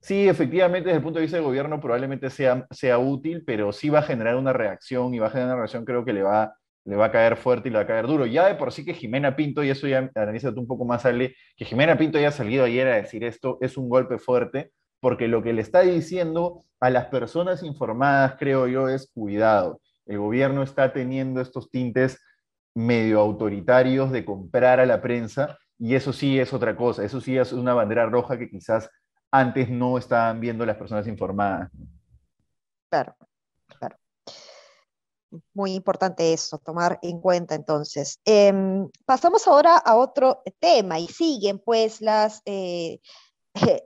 sí, 0.00 0.28
efectivamente, 0.28 0.88
desde 0.88 0.98
el 0.98 1.02
punto 1.02 1.18
de 1.18 1.24
vista 1.24 1.36
del 1.38 1.46
gobierno 1.46 1.80
probablemente 1.80 2.28
sea, 2.30 2.66
sea 2.70 2.98
útil, 2.98 3.42
pero 3.46 3.72
sí 3.72 3.88
va 3.88 4.00
a 4.00 4.02
generar 4.02 4.36
una 4.36 4.52
reacción 4.52 5.14
y 5.14 5.18
va 5.18 5.28
a 5.28 5.30
generar 5.30 5.52
una 5.52 5.58
reacción 5.58 5.84
creo 5.84 6.04
que 6.04 6.12
le 6.12 6.22
va, 6.22 6.54
le 6.84 6.96
va 6.96 7.06
a 7.06 7.12
caer 7.12 7.36
fuerte 7.36 7.68
y 7.68 7.72
le 7.72 7.78
va 7.78 7.84
a 7.84 7.86
caer 7.86 8.06
duro. 8.06 8.26
Ya 8.26 8.46
de 8.46 8.56
por 8.56 8.72
sí 8.72 8.84
que 8.84 8.94
Jimena 8.94 9.36
Pinto, 9.36 9.62
y 9.64 9.70
eso 9.70 9.86
ya 9.88 10.10
analízate 10.14 10.58
un 10.60 10.66
poco 10.66 10.84
más, 10.84 11.06
Ale, 11.06 11.34
que 11.56 11.64
Jimena 11.64 11.96
Pinto 11.96 12.18
haya 12.18 12.32
salido 12.32 12.64
ayer 12.64 12.88
a 12.88 12.96
decir 12.96 13.24
esto, 13.24 13.58
es 13.60 13.76
un 13.76 13.88
golpe 13.88 14.18
fuerte, 14.18 14.72
porque 15.00 15.28
lo 15.28 15.42
que 15.42 15.52
le 15.52 15.62
está 15.62 15.80
diciendo 15.80 16.64
a 16.78 16.90
las 16.90 17.06
personas 17.06 17.62
informadas, 17.62 18.36
creo 18.38 18.66
yo, 18.66 18.88
es 18.88 19.10
cuidado. 19.12 19.80
El 20.06 20.18
gobierno 20.18 20.62
está 20.62 20.92
teniendo 20.92 21.40
estos 21.40 21.70
tintes 21.70 22.18
medio 22.74 23.20
autoritarios 23.20 24.10
de 24.10 24.24
comprar 24.24 24.80
a 24.80 24.86
la 24.86 25.00
prensa 25.00 25.58
y 25.78 25.94
eso 25.94 26.12
sí 26.12 26.38
es 26.38 26.52
otra 26.52 26.76
cosa, 26.76 27.04
eso 27.04 27.20
sí 27.20 27.36
es 27.36 27.52
una 27.52 27.74
bandera 27.74 28.06
roja 28.06 28.38
que 28.38 28.48
quizás 28.48 28.88
antes 29.30 29.70
no 29.70 29.98
estaban 29.98 30.40
viendo 30.40 30.66
las 30.66 30.76
personas 30.76 31.06
informadas. 31.06 31.70
Claro, 32.90 33.14
claro. 33.78 33.96
Muy 35.54 35.74
importante 35.74 36.32
eso, 36.32 36.58
tomar 36.58 36.98
en 37.02 37.20
cuenta 37.20 37.54
entonces. 37.54 38.18
Em, 38.24 38.88
pasamos 39.06 39.46
ahora 39.46 39.76
a 39.76 39.94
otro 39.96 40.42
tema 40.58 40.98
y 40.98 41.06
siguen 41.06 41.58
pues 41.58 42.00
las... 42.00 42.42
Eh, 42.44 43.00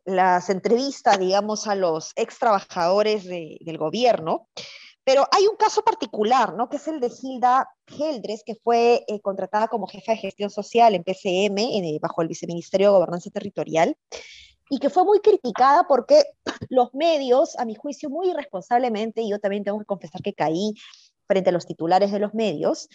las 0.05 0.51
entrevistas, 0.51 1.19
digamos, 1.19 1.67
a 1.67 1.75
los 1.75 2.13
ex 2.17 2.39
trabajadores 2.39 3.25
del 3.25 3.79
gobierno, 3.79 4.49
pero 5.05 5.27
hay 5.31 5.47
un 5.47 5.57
caso 5.57 5.83
particular, 5.83 6.55
¿no? 6.55 6.69
Que 6.71 6.79
es 6.79 6.89
el 6.89 6.99
de 6.99 7.13
Hilda 7.23 7.69
Geldres, 7.87 8.43
que 8.45 8.55
fue 8.55 9.05
eh, 9.07 9.21
contratada 9.21 9.69
como 9.69 9.87
jefa 9.87 10.13
de 10.13 10.19
gestión 10.19 10.51
social 10.51 10.95
en 10.95 11.05
PCM, 11.05 11.59
en, 11.59 11.99
bajo 12.01 12.23
el 12.23 12.29
Viceministerio 12.29 12.89
de 12.89 12.95
Gobernanza 12.95 13.31
Territorial, 13.31 13.97
y 14.71 14.79
que 14.79 14.89
fue 14.89 15.05
muy 15.05 15.21
criticada 15.21 15.87
porque 15.87 16.25
los 16.71 16.95
medios, 16.95 17.57
a 17.59 17.67
mi 17.67 17.75
juicio, 17.75 18.09
muy 18.09 18.31
irresponsablemente, 18.31 19.21
y 19.21 19.31
yo 19.31 19.39
también 19.39 19.63
tengo 19.63 19.79
que 19.79 19.85
confesar 19.85 20.23
que 20.23 20.33
caí 20.33 20.73
frente 21.27 21.51
a 21.51 21.53
los 21.53 21.67
titulares 21.67 22.11
de 22.11 22.19
los 22.19 22.33
medios, 22.33 22.89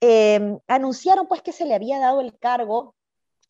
eh, 0.00 0.58
anunciaron 0.66 1.28
pues 1.28 1.42
que 1.42 1.52
se 1.52 1.66
le 1.66 1.74
había 1.74 1.98
dado 1.98 2.22
el 2.22 2.38
cargo 2.38 2.94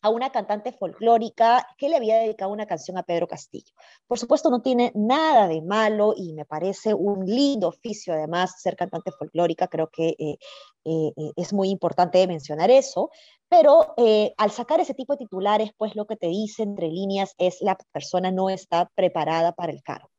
a 0.01 0.09
una 0.09 0.31
cantante 0.31 0.71
folclórica 0.71 1.67
que 1.77 1.89
le 1.89 1.95
había 1.95 2.17
dedicado 2.17 2.51
una 2.51 2.65
canción 2.65 2.97
a 2.97 3.03
Pedro 3.03 3.27
Castillo. 3.27 3.73
Por 4.07 4.17
supuesto, 4.19 4.49
no 4.49 4.61
tiene 4.61 4.91
nada 4.95 5.47
de 5.47 5.61
malo 5.61 6.13
y 6.15 6.33
me 6.33 6.45
parece 6.45 6.93
un 6.93 7.25
lindo 7.25 7.67
oficio, 7.67 8.13
además, 8.13 8.61
ser 8.61 8.75
cantante 8.75 9.11
folclórica. 9.11 9.67
Creo 9.67 9.89
que 9.89 10.15
eh, 10.19 10.37
eh, 10.85 11.13
eh, 11.15 11.31
es 11.35 11.53
muy 11.53 11.69
importante 11.69 12.25
mencionar 12.27 12.69
eso. 12.71 13.09
Pero 13.49 13.95
al 14.37 14.51
sacar 14.51 14.79
ese 14.79 14.93
tipo 14.93 15.13
de 15.13 15.25
titulares, 15.25 15.71
pues 15.77 15.95
lo 15.95 16.05
que 16.05 16.15
te 16.15 16.27
dice 16.27 16.63
entre 16.63 16.87
líneas 16.87 17.35
es 17.37 17.57
la 17.61 17.77
persona 17.91 18.31
no 18.31 18.49
está 18.49 18.89
preparada 18.95 19.51
para 19.51 19.73
el 19.73 19.83
cargo. 19.83 20.10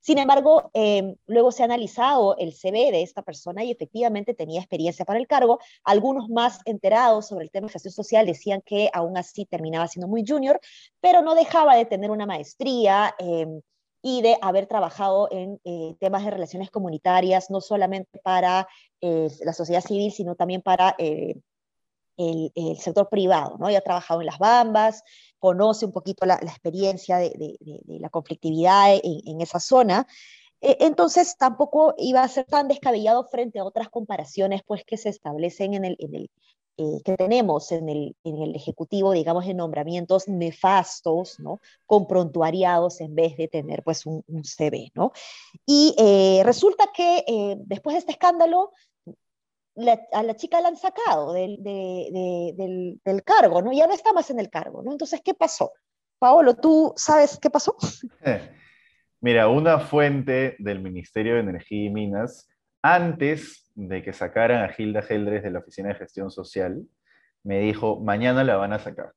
Sin 0.00 0.18
embargo, 0.18 0.70
em, 0.74 1.16
luego 1.26 1.52
se 1.52 1.62
ha 1.62 1.66
analizado 1.66 2.36
el 2.38 2.52
CV 2.52 2.90
de 2.92 3.02
esta 3.02 3.22
persona 3.22 3.64
y 3.64 3.70
efectivamente 3.70 4.34
tenía 4.34 4.60
experiencia 4.60 5.04
para 5.04 5.18
el 5.18 5.26
cargo. 5.26 5.58
Algunos 5.84 6.28
más 6.28 6.60
enterados 6.64 7.26
sobre 7.28 7.44
el 7.44 7.50
tema 7.50 7.66
de 7.66 7.72
gestión 7.72 7.92
social 7.92 8.26
decían 8.26 8.62
que 8.64 8.90
aún 8.92 9.16
así 9.16 9.44
terminaba 9.44 9.88
siendo 9.88 10.08
muy 10.08 10.24
junior, 10.26 10.60
pero 11.00 11.22
no 11.22 11.34
dejaba 11.34 11.76
de 11.76 11.84
tener 11.84 12.10
una 12.10 12.26
maestría 12.26 13.14
em, 13.18 13.60
y 14.02 14.22
de 14.22 14.38
haber 14.42 14.66
trabajado 14.66 15.28
en 15.30 15.60
eh, 15.64 15.96
temas 15.98 16.24
de 16.24 16.30
relaciones 16.30 16.70
comunitarias, 16.70 17.50
no 17.50 17.60
solamente 17.60 18.20
para 18.22 18.68
eh, 19.00 19.28
la 19.44 19.52
sociedad 19.52 19.82
civil, 19.82 20.12
sino 20.12 20.34
también 20.36 20.62
para 20.62 20.94
eh, 20.98 21.40
el, 22.18 22.76
sector 22.78 23.08
privado, 23.08 23.56
¿no? 23.58 23.70
Ya 23.70 23.78
ha 23.78 23.82
trabajado 23.82 24.20
en 24.20 24.26
las 24.26 24.38
Bambas, 24.38 25.02
conoce 25.38 25.86
un 25.86 25.92
poquito 25.92 26.26
la, 26.26 26.34
experiencia 26.36 27.18
de, 27.18 27.58
la 27.86 28.08
conflictividad 28.10 28.94
en, 29.02 29.40
esa 29.40 29.60
zona. 29.60 30.06
E, 30.60 30.78
entonces 30.80 31.36
tampoco 31.36 31.94
iba 31.98 32.22
a 32.22 32.28
ser 32.28 32.44
tan 32.46 32.68
descabellado 32.68 33.24
frente 33.24 33.58
a 33.58 33.64
otras 33.64 33.88
comparaciones 33.88 34.62
pues, 34.66 34.84
que 34.84 34.96
se 34.96 35.08
establecen 35.08 35.74
en 35.74 35.84
el, 35.84 35.96
eh, 36.80 37.02
que 37.04 37.16
tenemos 37.16 37.72
en 37.72 37.88
el, 37.88 38.14
Ejecutivo, 38.54 39.12
digamos, 39.12 39.46
en 39.46 39.56
nombramientos 39.56 40.28
nefastos, 40.28 41.40
¿no? 41.40 41.60
Con 41.86 42.06
prontuariados 42.06 43.00
en 43.00 43.14
vez 43.16 43.36
de 43.36 43.48
tener, 43.48 43.82
pues, 43.82 44.06
un, 44.06 44.22
CV, 44.44 44.92
¿no? 44.94 45.12
Y 45.66 45.94
eh, 45.98 46.42
resulta 46.44 46.90
que 46.94 47.24
eh, 47.26 47.56
después 47.66 47.94
de 47.94 47.98
este 47.98 48.12
escándalo, 48.12 48.72
a 50.12 50.22
la 50.22 50.34
chica 50.34 50.60
la 50.60 50.68
han 50.68 50.76
sacado 50.76 51.32
del, 51.32 51.62
del, 51.62 53.22
cargo, 53.24 53.62
¿no? 53.62 53.72
Ya 53.72 53.86
no 53.86 53.94
está 53.94 54.12
más 54.12 54.30
en 54.30 54.40
el 54.40 54.50
cargo, 54.50 54.82
¿no? 54.82 54.92
Entonces, 54.92 55.20
¿qué 55.24 55.34
pasó? 55.34 55.72
Paolo, 56.18 56.54
¿tú 56.54 56.92
sabes 56.96 57.38
qué 57.40 57.50
pasó? 57.50 57.76
Mira, 59.20 59.48
una 59.48 59.80
fuente 59.80 60.56
del 60.58 60.80
Ministerio 60.80 61.34
de 61.34 61.40
Energía 61.40 61.86
y 61.86 61.90
Minas, 61.90 62.48
antes 62.82 63.70
de 63.74 64.02
que 64.02 64.12
sacaran 64.12 64.64
a 64.64 64.68
Gilda 64.68 65.02
Geldres 65.02 65.42
de 65.42 65.50
la 65.50 65.60
Oficina 65.60 65.88
de 65.88 65.96
Gestión 65.96 66.30
Social, 66.30 66.82
me 67.42 67.60
dijo, 67.60 68.00
mañana 68.00 68.44
la 68.44 68.56
van 68.56 68.72
a 68.72 68.78
sacar. 68.78 69.12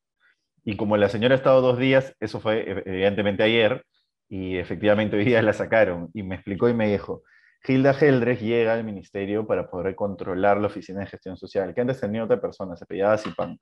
Y 0.63 0.77
como 0.77 0.98
la 0.98 1.10
señora 1.10 1.36
ha 1.36 1.38
estado 1.38 1.62
dos 1.62 1.80
días, 1.80 2.15
eso 2.20 2.39
fue 2.39 2.84
evidentemente 2.86 3.44
ayer, 3.44 3.84
y 4.30 4.58
efectivamente 4.58 5.18
hoy 5.18 5.25
día 5.25 5.41
la 5.41 5.53
sacaron, 5.53 6.10
y 6.13 6.24
me 6.24 6.36
explicó 6.36 6.70
y 6.70 6.74
me 6.74 6.89
dijo, 6.89 7.24
Gilda 7.63 7.94
Geldres 7.94 8.41
llega 8.41 8.74
al 8.74 8.84
ministerio 8.84 9.46
para 9.46 9.70
poder 9.70 9.96
controlar 9.96 10.58
la 10.58 10.68
oficina 10.68 11.01
de 11.01 11.06
gestión 11.06 11.38
social, 11.38 11.74
que 11.74 11.82
antes 11.82 12.00
tenía 12.00 12.24
otra 12.24 12.41
persona, 12.41 12.75
se 12.75 12.84
apellidaba 12.84 13.18
Zipan. 13.18 13.60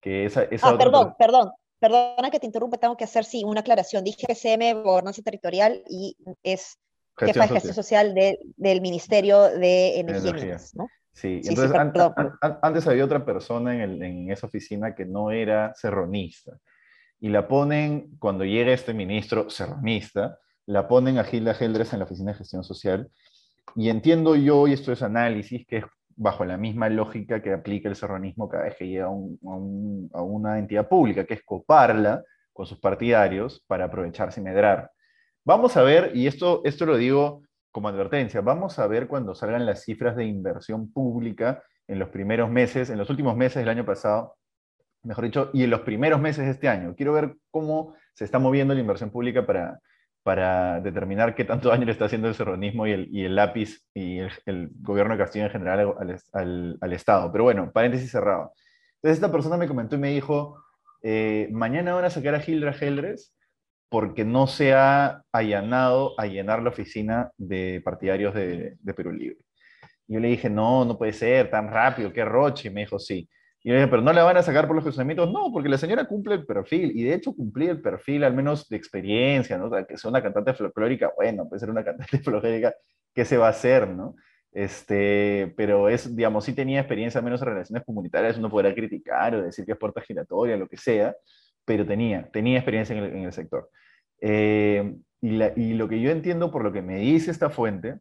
Que 0.00 0.24
esa, 0.24 0.44
esa 0.44 0.70
ah, 0.70 0.78
perdón, 0.78 1.14
perdón, 1.18 1.52
perdona 1.78 2.30
que 2.30 2.40
te 2.40 2.46
interrumpa, 2.46 2.78
tengo 2.78 2.96
que 2.96 3.04
hacer 3.04 3.24
sí 3.24 3.44
una 3.44 3.60
aclaración. 3.60 4.04
Dije 4.04 4.34
CM, 4.34 4.72
Gobernanza 4.74 5.22
Territorial, 5.22 5.82
y 5.88 6.16
es 6.42 6.78
jefa 7.18 7.42
de 7.42 7.48
gestión 7.48 7.74
social 7.74 8.14
del 8.14 8.80
Ministerio 8.80 9.42
de 9.42 10.00
Energía. 10.00 10.58
¿no? 10.74 10.88
Sí, 11.12 11.40
entonces 11.44 11.72
antes 12.62 12.86
había 12.86 13.04
otra 13.04 13.24
persona 13.24 13.82
en, 13.82 14.02
en, 14.02 14.30
esa 14.30 14.46
oficina 14.46 14.94
que 14.94 15.04
no 15.04 15.30
era 15.30 15.74
serronista. 15.74 16.58
Y 17.18 17.30
la 17.30 17.48
ponen, 17.48 18.16
cuando 18.18 18.44
llega 18.44 18.72
este 18.72 18.92
ministro 18.92 19.48
serronista, 19.48 20.38
la 20.66 20.88
ponen 20.88 21.18
a 21.18 21.24
Gilda 21.24 21.54
Geldres 21.54 21.92
en 21.92 22.00
la 22.00 22.04
Oficina 22.04 22.32
de 22.32 22.38
Gestión 22.38 22.64
Social. 22.64 23.08
Y 23.74 23.88
entiendo 23.88 24.36
yo, 24.36 24.66
y 24.66 24.72
esto 24.72 24.92
es 24.92 25.02
análisis, 25.02 25.66
que 25.66 25.78
es 25.78 25.84
bajo 26.16 26.44
la 26.44 26.56
misma 26.56 26.88
lógica 26.88 27.42
que 27.42 27.52
aplica 27.52 27.88
el 27.88 27.96
serronismo 27.96 28.48
cada 28.48 28.64
vez 28.64 28.76
que 28.76 28.88
llega 28.88 29.06
a, 29.06 29.10
una 30.22 30.58
entidad 30.58 30.88
pública, 30.88 31.24
que 31.24 31.34
es 31.34 31.42
coparla 31.44 32.24
con 32.52 32.66
sus 32.66 32.80
partidarios 32.80 33.62
para 33.66 33.84
aprovecharse 33.84 34.40
y 34.40 34.44
medrar. 34.44 34.90
Vamos 35.44 35.76
a 35.76 35.82
ver, 35.82 36.12
y 36.14 36.26
esto, 36.26 36.62
esto 36.64 36.86
lo 36.86 36.96
digo 36.96 37.42
como 37.70 37.88
advertencia, 37.88 38.40
vamos 38.40 38.78
a 38.78 38.86
ver 38.86 39.06
cuando 39.06 39.34
salgan 39.34 39.66
las 39.66 39.84
cifras 39.84 40.16
de 40.16 40.24
inversión 40.24 40.90
pública 40.90 41.62
en 41.86 41.98
los 41.98 42.08
primeros 42.08 42.50
meses, 42.50 42.88
en 42.88 42.96
los 42.96 43.10
últimos 43.10 43.36
meses 43.36 43.60
del 43.60 43.68
año 43.68 43.84
pasado, 43.84 44.36
mejor 45.02 45.24
dicho, 45.24 45.50
y 45.52 45.62
en 45.64 45.70
los 45.70 45.80
primeros 45.80 46.20
meses 46.20 46.46
de 46.46 46.52
este 46.52 46.68
año. 46.68 46.94
Quiero 46.96 47.12
ver 47.12 47.36
cómo 47.50 47.94
se 48.14 48.24
está 48.24 48.38
moviendo 48.38 48.72
la 48.72 48.80
inversión 48.80 49.10
pública 49.10 49.46
para, 49.46 49.78
para 50.26 50.80
determinar 50.80 51.36
qué 51.36 51.44
tanto 51.44 51.68
daño 51.68 51.84
le 51.84 51.92
está 51.92 52.06
haciendo 52.06 52.26
el 52.26 52.34
serronismo 52.34 52.84
y 52.84 52.90
el, 52.90 53.08
y 53.12 53.24
el 53.26 53.36
lápiz 53.36 53.86
y 53.94 54.18
el, 54.18 54.70
gobierno 54.80 55.14
de 55.14 55.22
Castillo 55.22 55.44
en 55.44 55.52
general 55.52 55.94
al, 56.32 56.78
al, 56.80 56.92
Estado. 56.92 57.30
Pero 57.30 57.44
bueno, 57.44 57.70
paréntesis 57.70 58.10
cerrado. 58.10 58.52
Entonces 58.96 59.18
esta 59.18 59.30
persona 59.30 59.56
me 59.56 59.68
comentó 59.68 59.94
y 59.94 60.00
me 60.00 60.10
dijo, 60.10 60.64
eh, 61.04 61.48
mañana 61.52 61.94
van 61.94 62.06
a 62.06 62.10
sacar 62.10 62.34
a 62.34 62.40
Gildra 62.40 62.72
Geldres 62.72 63.36
porque 63.88 64.24
no 64.24 64.48
se 64.48 64.74
ha 64.74 65.22
allanado 65.30 66.18
a 66.18 66.26
llenar 66.26 66.60
la 66.60 66.70
oficina 66.70 67.30
de 67.36 67.80
partidarios 67.84 68.34
de, 68.34 68.74
de 68.80 68.94
Perú 68.94 69.12
Libre. 69.12 69.38
Yo 70.08 70.18
le 70.18 70.26
dije, 70.26 70.50
no, 70.50 70.84
no 70.84 70.98
puede 70.98 71.12
ser 71.12 71.50
tan 71.52 71.70
rápido, 71.70 72.12
qué 72.12 72.24
roche. 72.24 72.66
Y 72.66 72.72
me 72.72 72.80
dijo, 72.80 72.98
sí. 72.98 73.28
Y 73.66 73.70
yo 73.70 73.74
dije, 73.74 73.88
pero 73.88 74.00
no 74.00 74.12
la 74.12 74.22
van 74.22 74.36
a 74.36 74.44
sacar 74.44 74.68
por 74.68 74.76
los 74.76 74.84
razonamientos. 74.84 75.28
No, 75.32 75.50
porque 75.52 75.68
la 75.68 75.76
señora 75.76 76.04
cumple 76.04 76.36
el 76.36 76.46
perfil. 76.46 76.92
Y 76.94 77.02
de 77.02 77.14
hecho 77.14 77.34
cumplí 77.34 77.66
el 77.66 77.82
perfil, 77.82 78.22
al 78.22 78.32
menos 78.32 78.68
de 78.68 78.76
experiencia, 78.76 79.58
¿no? 79.58 79.66
O 79.66 79.70
sea, 79.70 79.84
que 79.84 79.96
sea 79.96 80.08
una 80.08 80.22
cantante 80.22 80.54
folclórica, 80.54 81.10
bueno, 81.16 81.48
puede 81.48 81.58
ser 81.58 81.70
una 81.70 81.82
cantante 81.82 82.18
folclórica, 82.22 82.76
¿qué 83.12 83.24
se 83.24 83.36
va 83.36 83.48
a 83.48 83.50
hacer, 83.50 83.88
no? 83.88 84.14
Este, 84.52 85.52
pero 85.56 85.88
es, 85.88 86.14
digamos, 86.14 86.44
sí 86.44 86.52
tenía 86.52 86.78
experiencia, 86.78 87.18
al 87.18 87.24
menos 87.24 87.42
en 87.42 87.48
relaciones 87.48 87.84
comunitarias, 87.84 88.38
uno 88.38 88.48
podrá 88.48 88.72
criticar 88.72 89.34
o 89.34 89.42
decir 89.42 89.66
que 89.66 89.72
es 89.72 89.78
puerta 89.78 90.00
giratoria, 90.00 90.56
lo 90.56 90.68
que 90.68 90.76
sea, 90.76 91.16
pero 91.64 91.84
tenía, 91.84 92.30
tenía 92.30 92.58
experiencia 92.58 92.96
en 92.96 93.02
el, 93.02 93.16
en 93.16 93.24
el 93.24 93.32
sector. 93.32 93.68
Eh, 94.20 94.94
y, 95.20 95.42
y, 95.42 95.74
lo 95.74 95.88
que 95.88 96.00
yo 96.00 96.12
entiendo 96.12 96.52
por 96.52 96.62
lo 96.62 96.72
que 96.72 96.82
me 96.82 96.98
dice 96.98 97.32
esta 97.32 97.50
fuente, 97.50 97.98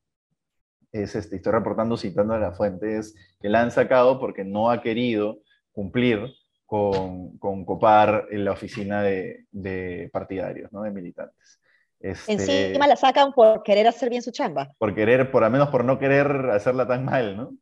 es, 0.92 1.16
este, 1.16 1.38
estoy 1.38 1.54
reportando 1.54 1.98
citando 1.98 2.36
a 2.36 2.40
la 2.40 2.52
fuente, 2.52 2.98
es 2.98 3.16
que 3.42 3.50
la 3.50 3.64
han 3.64 3.72
sacado 3.72 4.20
porque 4.20 4.44
no 4.44 4.70
ha 4.70 4.84
querido 4.84 5.42
cumplir 5.76 6.34
con, 6.66 7.38
con 7.38 7.66
copar 7.66 8.28
en 8.32 8.46
la 8.46 8.54
oficina 8.54 9.04
de, 9.04 9.46
de 9.52 10.10
partidarios, 10.12 10.72
¿no? 10.72 10.82
de 10.82 10.92
militantes. 10.92 11.60
Este, 12.00 12.68
Encima 12.68 12.88
la 12.88 12.96
sacan 12.96 13.34
por 13.34 13.62
querer 13.64 13.88
hacer 13.88 14.10
bien 14.10 14.22
su 14.22 14.32
chamba. 14.32 14.74
Por 14.78 14.96
querer, 14.96 15.32
por 15.32 15.44
lo 15.44 15.50
menos 15.50 15.70
por 15.70 15.84
no 15.84 16.00
querer 16.00 16.28
hacerla 16.52 16.88
tan 16.88 17.06
mal, 17.06 17.36
¿no? 17.38 17.54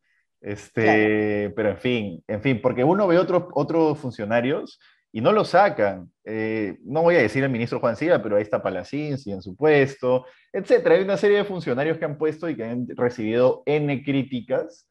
Este, 0.42 1.52
Pero 1.56 1.70
en 1.70 1.78
fin, 1.78 2.24
en 2.28 2.42
fin, 2.42 2.62
porque 2.62 2.84
uno 2.84 3.08
ve 3.08 3.18
otros 3.18 3.46
otros 3.54 3.98
funcionarios 3.98 4.80
y 5.12 5.22
no 5.22 5.32
lo 5.32 5.46
sacan. 5.46 6.12
Eh, 6.26 6.78
no 6.84 7.04
voy 7.04 7.16
a 7.16 7.22
decir 7.22 7.44
el 7.44 7.50
ministro 7.50 7.80
Juan 7.80 7.96
Silla, 7.96 8.22
pero 8.22 8.36
ahí 8.36 8.42
está 8.42 8.62
Palacín, 8.62 9.18
en 9.26 9.42
su 9.42 9.56
puesto, 9.56 10.26
etcétera. 10.52 10.96
Hay 10.96 11.04
una 11.04 11.18
serie 11.18 11.38
de 11.38 11.46
funcionarios 11.46 11.98
que 11.98 12.06
han 12.06 12.18
puesto 12.18 12.50
y 12.50 12.56
que 12.58 12.66
han 12.66 12.88
recibido 12.96 13.64
N 13.66 14.04
críticas 14.04 14.90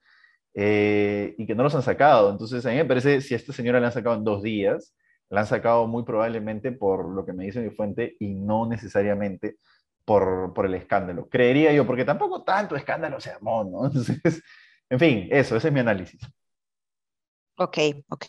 eh, 0.54 1.34
y 1.38 1.46
que 1.46 1.54
no 1.54 1.62
los 1.62 1.74
han 1.74 1.82
sacado. 1.82 2.30
Entonces, 2.30 2.64
a 2.66 2.70
mí 2.70 2.76
me 2.76 2.84
parece, 2.84 3.20
si 3.20 3.34
a 3.34 3.36
esta 3.36 3.52
señora 3.52 3.80
la 3.80 3.88
han 3.88 3.92
sacado 3.92 4.16
en 4.16 4.24
dos 4.24 4.42
días, 4.42 4.94
la 5.28 5.40
han 5.40 5.46
sacado 5.46 5.86
muy 5.86 6.04
probablemente 6.04 6.72
por 6.72 7.08
lo 7.08 7.24
que 7.24 7.32
me 7.32 7.44
dice 7.44 7.60
mi 7.60 7.70
fuente 7.70 8.16
y 8.20 8.34
no 8.34 8.66
necesariamente 8.66 9.56
por, 10.04 10.52
por 10.54 10.66
el 10.66 10.74
escándalo. 10.74 11.28
Creería 11.28 11.72
yo, 11.72 11.86
porque 11.86 12.04
tampoco 12.04 12.42
tanto 12.42 12.76
escándalo 12.76 13.20
se 13.20 13.30
armó, 13.30 13.64
¿no? 13.64 13.86
Entonces, 13.86 14.42
en 14.90 14.98
fin, 14.98 15.28
eso, 15.30 15.56
ese 15.56 15.68
es 15.68 15.74
mi 15.74 15.80
análisis. 15.80 16.20
Ok, 17.56 17.78
ok. 18.08 18.26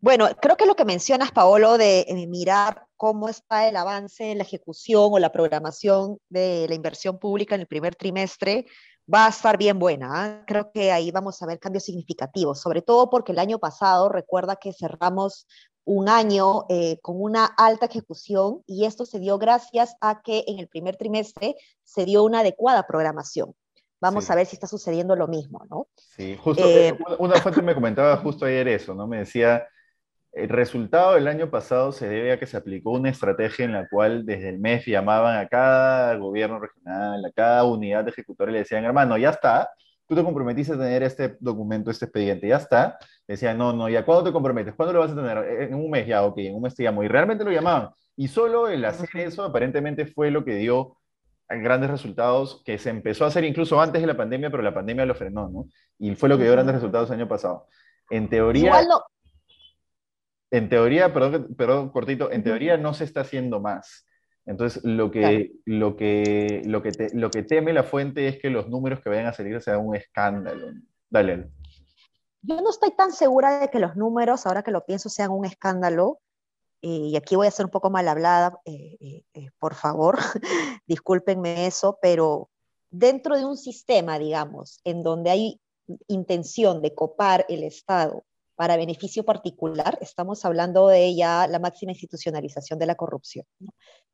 Bueno, 0.00 0.28
creo 0.40 0.56
que 0.56 0.66
lo 0.66 0.76
que 0.76 0.84
mencionas, 0.84 1.32
Paolo, 1.32 1.78
de 1.78 2.04
mirar 2.28 2.86
cómo 2.96 3.28
está 3.28 3.68
el 3.68 3.76
avance 3.76 4.30
en 4.30 4.38
la 4.38 4.44
ejecución 4.44 5.10
o 5.12 5.18
la 5.18 5.32
programación 5.32 6.18
de 6.28 6.66
la 6.68 6.74
inversión 6.74 7.18
pública 7.18 7.54
en 7.54 7.62
el 7.62 7.66
primer 7.66 7.94
trimestre, 7.94 8.66
va 9.12 9.26
a 9.26 9.30
estar 9.30 9.58
bien 9.58 9.78
buena. 9.78 10.10
¿ah? 10.12 10.44
Creo 10.46 10.70
que 10.72 10.92
ahí 10.92 11.10
vamos 11.10 11.40
a 11.42 11.46
ver 11.46 11.58
cambios 11.58 11.84
significativos, 11.84 12.60
sobre 12.60 12.82
todo 12.82 13.10
porque 13.10 13.32
el 13.32 13.38
año 13.38 13.58
pasado, 13.58 14.08
recuerda 14.08 14.56
que 14.56 14.72
cerramos 14.72 15.46
un 15.84 16.08
año 16.08 16.64
eh, 16.70 16.98
con 17.02 17.20
una 17.20 17.44
alta 17.44 17.86
ejecución 17.86 18.62
y 18.66 18.86
esto 18.86 19.04
se 19.04 19.18
dio 19.18 19.38
gracias 19.38 19.96
a 20.00 20.22
que 20.22 20.44
en 20.46 20.58
el 20.58 20.68
primer 20.68 20.96
trimestre 20.96 21.56
se 21.82 22.04
dio 22.06 22.24
una 22.24 22.40
adecuada 22.40 22.86
programación. 22.86 23.54
Vamos 24.00 24.28
a 24.28 24.34
ver 24.34 24.46
si 24.46 24.56
está 24.56 24.66
sucediendo 24.66 25.16
lo 25.16 25.28
mismo, 25.28 25.64
¿no? 25.70 25.88
Sí, 25.96 26.36
justo 26.36 26.62
eh, 26.62 26.98
una 27.18 27.40
fuente 27.40 27.62
me 27.62 27.74
comentaba 27.74 28.16
justo 28.18 28.44
ayer 28.44 28.68
eso, 28.68 28.94
¿no? 28.94 29.06
Me 29.06 29.18
decía, 29.18 29.66
el 30.34 30.48
resultado 30.48 31.14
del 31.14 31.28
año 31.28 31.50
pasado 31.50 31.92
se 31.92 32.08
debe 32.08 32.32
a 32.32 32.38
que 32.38 32.46
se 32.46 32.56
aplicó 32.56 32.90
una 32.90 33.10
estrategia 33.10 33.64
en 33.64 33.72
la 33.72 33.88
cual 33.88 34.26
desde 34.26 34.48
el 34.48 34.58
MEF 34.58 34.86
llamaban 34.86 35.38
a 35.38 35.48
cada 35.48 36.16
gobierno 36.16 36.58
regional, 36.58 37.24
a 37.24 37.32
cada 37.32 37.64
unidad 37.64 38.04
de 38.04 38.10
ejecutores 38.10 38.52
y 38.52 38.54
le 38.54 38.58
decían, 38.60 38.84
hermano, 38.84 39.16
ya 39.16 39.30
está, 39.30 39.70
tú 40.06 40.14
te 40.14 40.24
comprometiste 40.24 40.74
a 40.74 40.78
tener 40.78 41.02
este 41.02 41.36
documento, 41.40 41.90
este 41.90 42.06
expediente, 42.06 42.48
ya 42.48 42.56
está. 42.56 42.98
Decían, 43.26 43.56
no, 43.56 43.72
no, 43.72 43.88
¿ya 43.88 44.04
cuándo 44.04 44.24
te 44.24 44.32
comprometes? 44.32 44.74
¿Cuándo 44.74 44.92
lo 44.92 45.00
vas 45.00 45.12
a 45.12 45.14
tener? 45.14 45.38
Eh, 45.38 45.64
en 45.64 45.74
un 45.74 45.90
mes 45.90 46.06
ya, 46.06 46.24
ok, 46.24 46.38
en 46.38 46.56
un 46.56 46.62
mes 46.62 46.74
te 46.74 46.82
llamo. 46.82 47.02
Y 47.02 47.08
realmente 47.08 47.44
lo 47.44 47.50
llamaban. 47.50 47.90
Y 48.16 48.28
solo 48.28 48.68
el 48.68 48.84
hacer 48.84 49.08
eso 49.14 49.44
aparentemente 49.44 50.06
fue 50.06 50.30
lo 50.30 50.44
que 50.44 50.56
dio 50.56 50.98
grandes 51.48 51.90
resultados 51.90 52.62
que 52.64 52.78
se 52.78 52.90
empezó 52.90 53.24
a 53.24 53.28
hacer 53.28 53.44
incluso 53.44 53.80
antes 53.80 54.00
de 54.00 54.06
la 54.06 54.16
pandemia, 54.16 54.50
pero 54.50 54.62
la 54.62 54.74
pandemia 54.74 55.06
lo 55.06 55.14
frenó, 55.14 55.48
¿no? 55.48 55.66
Y 55.98 56.14
fue 56.14 56.28
lo 56.28 56.36
que 56.36 56.44
dio 56.44 56.52
grandes 56.52 56.74
resultados 56.74 57.10
el 57.10 57.16
año 57.16 57.28
pasado. 57.28 57.66
En 58.10 58.28
teoría... 58.28 58.82
En 60.50 60.68
teoría, 60.68 61.12
perdón, 61.12 61.54
perdón, 61.56 61.90
cortito, 61.90 62.30
en 62.30 62.44
teoría 62.44 62.76
no 62.76 62.94
se 62.94 63.04
está 63.04 63.22
haciendo 63.22 63.60
más. 63.60 64.06
Entonces, 64.46 64.84
lo 64.84 65.10
que, 65.10 65.52
lo, 65.64 65.96
que, 65.96 66.62
lo, 66.66 66.82
que 66.82 66.90
lo 67.14 67.30
que 67.30 67.42
teme 67.42 67.72
la 67.72 67.82
fuente 67.82 68.28
es 68.28 68.38
que 68.38 68.50
los 68.50 68.68
números 68.68 69.00
que 69.00 69.08
vayan 69.08 69.26
a 69.26 69.32
salir 69.32 69.60
sean 69.62 69.80
un 69.80 69.96
escándalo. 69.96 70.68
Dale. 71.08 71.50
Yo 72.42 72.60
no 72.60 72.68
estoy 72.68 72.90
tan 72.94 73.12
segura 73.12 73.58
de 73.58 73.68
que 73.68 73.78
los 73.78 73.96
números, 73.96 74.46
ahora 74.46 74.62
que 74.62 74.70
lo 74.70 74.84
pienso, 74.84 75.08
sean 75.08 75.30
un 75.30 75.46
escándalo. 75.46 76.20
Eh, 76.82 77.08
y 77.08 77.16
aquí 77.16 77.36
voy 77.36 77.46
a 77.46 77.50
ser 77.50 77.64
un 77.64 77.70
poco 77.70 77.88
mal 77.88 78.06
hablada, 78.06 78.60
eh, 78.66 79.22
eh, 79.32 79.48
por 79.58 79.74
favor, 79.74 80.18
discúlpenme 80.86 81.66
eso, 81.66 81.98
pero 82.02 82.50
dentro 82.90 83.38
de 83.38 83.46
un 83.46 83.56
sistema, 83.56 84.18
digamos, 84.18 84.80
en 84.84 85.02
donde 85.02 85.30
hay 85.30 85.60
intención 86.08 86.82
de 86.82 86.94
copar 86.94 87.46
el 87.48 87.62
Estado 87.62 88.26
para 88.56 88.76
beneficio 88.76 89.24
particular, 89.24 89.98
estamos 90.00 90.44
hablando 90.44 90.88
de 90.88 91.14
ya 91.14 91.46
la 91.48 91.58
máxima 91.58 91.92
institucionalización 91.92 92.78
de 92.78 92.86
la 92.86 92.94
corrupción. 92.94 93.44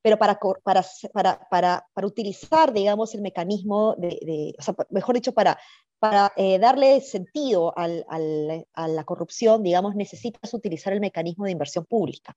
Pero 0.03 0.19
para, 0.19 0.39
para, 0.63 0.85
para, 1.13 1.49
para, 1.51 1.87
para 1.93 2.07
utilizar, 2.07 2.73
digamos, 2.73 3.15
el 3.15 3.21
mecanismo 3.21 3.95
de, 3.99 4.55
o 4.59 4.63
sea, 4.63 4.75
mejor 4.91 5.15
dicho, 5.15 5.33
para, 5.33 5.59
para 5.99 6.33
eh, 6.37 6.59
darle 6.59 7.01
sentido 7.03 7.77
al, 7.77 8.05
al, 8.09 8.67
a 8.73 8.89
la 8.89 9.05
corrupción, 9.05 9.63
digamos, 9.63 9.95
necesitas 9.95 10.55
utilizar 10.55 10.93
el 10.93 11.01
mecanismo 11.01 11.45
de 11.45 11.53
inversión 11.53 11.85
pública. 11.85 12.35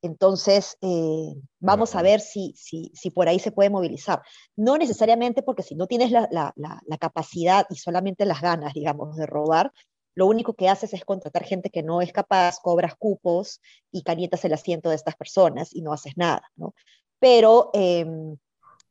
Entonces, 0.00 0.78
eh, 0.80 1.34
vamos 1.58 1.96
a 1.96 2.02
ver 2.02 2.20
si, 2.20 2.54
si, 2.56 2.92
si, 2.94 3.10
por 3.10 3.28
ahí 3.28 3.40
se 3.40 3.50
puede 3.50 3.68
movilizar. 3.68 4.22
No 4.54 4.78
necesariamente 4.78 5.42
porque 5.42 5.64
si 5.64 5.74
no 5.74 5.88
tienes 5.88 6.12
la, 6.12 6.28
la, 6.30 6.54
la, 6.54 6.98
capacidad 6.98 7.66
y 7.68 7.76
solamente 7.76 8.24
las 8.24 8.40
ganas, 8.40 8.74
digamos, 8.74 9.16
de 9.16 9.26
robar, 9.26 9.72
lo 10.18 10.26
único 10.26 10.54
que 10.54 10.68
haces 10.68 10.92
es 10.94 11.04
contratar 11.04 11.44
gente 11.44 11.70
que 11.70 11.84
no 11.84 12.02
es 12.02 12.12
capaz, 12.12 12.58
cobras 12.58 12.96
cupos 12.96 13.60
y 13.92 14.02
canietas 14.02 14.44
el 14.44 14.52
asiento 14.52 14.88
de 14.88 14.96
estas 14.96 15.14
personas 15.14 15.72
y 15.72 15.80
no 15.80 15.92
haces 15.92 16.16
nada, 16.16 16.42
¿no? 16.56 16.74
Pero 17.20 17.70
em, 17.72 18.36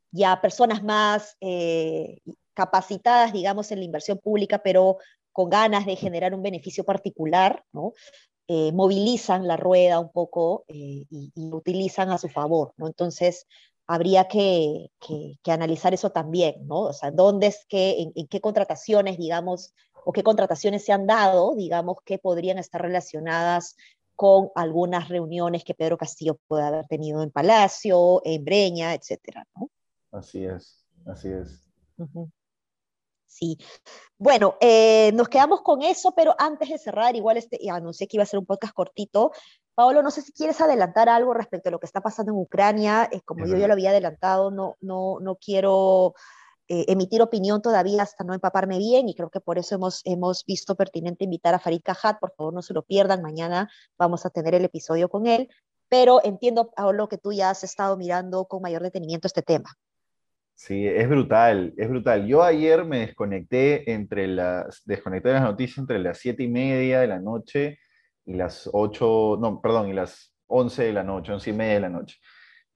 ya 0.10 0.40
personas 0.40 0.84
más 0.84 1.36
eh, 1.42 2.22
capacitadas, 2.54 3.34
digamos, 3.34 3.74
en 3.74 3.80
la 3.80 3.84
inversión 3.84 4.20
pública, 4.20 4.60
pero 4.60 5.00
con 5.34 5.50
ganas 5.50 5.86
de 5.86 5.98
generar 5.98 6.34
un 6.34 6.44
beneficio 6.44 6.86
particular, 6.86 7.62
¿no? 7.74 7.92
Eh, 8.48 8.72
movilizan 8.72 9.50
la 9.50 9.58
rueda 9.58 10.00
un 10.00 10.14
poco 10.14 10.64
eh, 10.70 11.04
y, 11.10 11.32
utilizan 11.52 12.10
a 12.10 12.18
su 12.18 12.30
favor, 12.30 12.72
¿no? 12.78 12.88
Entonces, 12.88 13.48
habría 13.86 14.30
que, 14.30 14.92
que, 15.02 15.52
analizar 15.52 15.94
eso 15.94 16.10
también, 16.10 16.66
¿no? 16.68 16.84
O 16.84 16.94
sea, 16.94 17.12
¿dónde 17.12 17.48
es 17.48 17.66
que, 17.68 18.12
en 18.16 18.28
qué 18.28 18.40
contrataciones, 18.40 19.18
digamos, 19.18 19.74
o 20.08 20.14
qué 20.14 20.24
contrataciones 20.24 20.86
se 20.86 20.94
han 20.94 21.06
dado, 21.06 21.54
digamos, 21.54 21.98
que 22.06 22.18
podrían 22.18 22.58
estar 22.60 22.82
relacionadas 22.82 23.76
con 24.16 24.52
algunas 24.56 25.10
reuniones 25.10 25.66
que 25.66 25.74
Pedro 25.74 25.98
Castillo 25.98 26.40
puede 26.48 26.64
haber 26.64 26.88
tenido 26.88 27.22
en 27.24 27.30
Palacio, 27.30 28.22
en 28.24 28.46
Breña, 28.46 28.94
etcétera, 28.94 29.46
¿no? 29.54 29.70
Así 30.14 30.46
es, 30.46 30.88
así 31.06 31.28
es. 31.28 31.62
Sí. 33.26 33.58
Bueno, 34.18 34.56
eh, 34.62 35.12
nos 35.14 35.28
quedamos 35.28 35.60
con 35.60 35.82
eso, 35.82 36.14
pero 36.16 36.34
antes 36.40 36.70
de 36.70 36.78
cerrar, 36.78 37.18
igual 37.18 37.36
este, 37.36 37.60
ya 37.62 37.76
anuncié 37.76 38.08
que 38.08 38.16
iba 38.16 38.24
a 38.24 38.28
ser 38.28 38.40
un 38.40 38.46
podcast 38.46 38.74
cortito. 38.74 39.34
Paolo, 39.76 40.02
no 40.02 40.10
sé 40.10 40.22
si 40.22 40.32
quieres 40.32 40.62
adelantar 40.62 41.10
algo 41.10 41.34
respecto 41.34 41.68
a 41.68 41.72
lo 41.74 41.80
que 41.82 41.86
está 41.86 42.00
pasando 42.00 42.32
en 42.32 42.38
Ucrania. 42.38 43.10
Eh, 43.12 43.20
como 43.26 43.46
yo 43.46 43.58
ya 43.58 43.68
lo 43.68 43.74
había 43.74 43.90
adelantado, 43.90 44.52
no, 44.52 44.78
no, 44.80 45.20
no 45.20 45.36
quiero 45.36 46.14
eh, 46.70 46.86
emitir 46.90 47.22
opinión 47.22 47.62
todavía 47.62 48.04
hasta 48.04 48.26
no 48.26 48.34
empaparme 48.34 48.78
bien 48.78 49.08
y 49.08 49.16
creo 49.16 49.30
que 49.30 49.40
por 49.40 49.58
eso 49.58 49.76
hemos, 49.76 50.02
hemos 50.04 50.44
visto 50.46 50.76
pertinente 50.76 51.24
invitar 51.24 51.54
a 51.54 51.60
Farid 51.60 51.82
Cajat, 51.82 52.20
por 52.20 52.34
favor 52.36 52.54
no 52.54 52.62
se 52.62 52.74
lo 52.74 52.84
pierdan, 52.84 53.22
mañana 53.22 53.70
vamos 53.98 54.26
a 54.26 54.30
tener 54.30 54.54
el 54.54 54.66
episodio 54.66 55.08
con 55.08 55.28
él, 55.28 55.48
pero 55.88 56.20
entiendo, 56.26 56.72
Paolo, 56.72 57.08
que 57.08 57.18
tú 57.18 57.32
ya 57.32 57.50
has 57.50 57.64
estado 57.64 57.96
mirando 57.96 58.46
con 58.46 58.62
mayor 58.62 58.82
detenimiento 58.82 59.28
este 59.28 59.42
tema. 59.42 59.70
Sí, 60.56 60.86
es 60.86 61.08
brutal, 61.08 61.74
es 61.78 61.88
brutal. 61.88 62.28
Yo 62.28 62.44
ayer 62.44 62.84
me 62.84 63.00
desconecté 63.00 63.90
entre 63.92 64.28
las, 64.28 64.82
desconecté 64.86 65.32
las 65.32 65.44
noticias 65.44 65.78
entre 65.78 66.00
las 66.00 66.18
siete 66.18 66.44
y 66.44 66.50
media 66.50 67.00
de 67.00 67.08
la 67.08 67.20
noche 67.20 67.80
y 68.26 68.34
las 68.34 68.70
ocho, 68.74 69.38
no, 69.40 69.62
perdón, 69.62 69.88
y 69.88 69.94
las 69.94 70.34
once 70.48 70.84
de 70.84 70.94
la 70.94 71.04
noche, 71.04 71.32
once 71.32 71.50
y 71.50 71.54
media 71.54 71.76
de 71.76 71.80
la 71.82 71.90
noche 71.90 72.18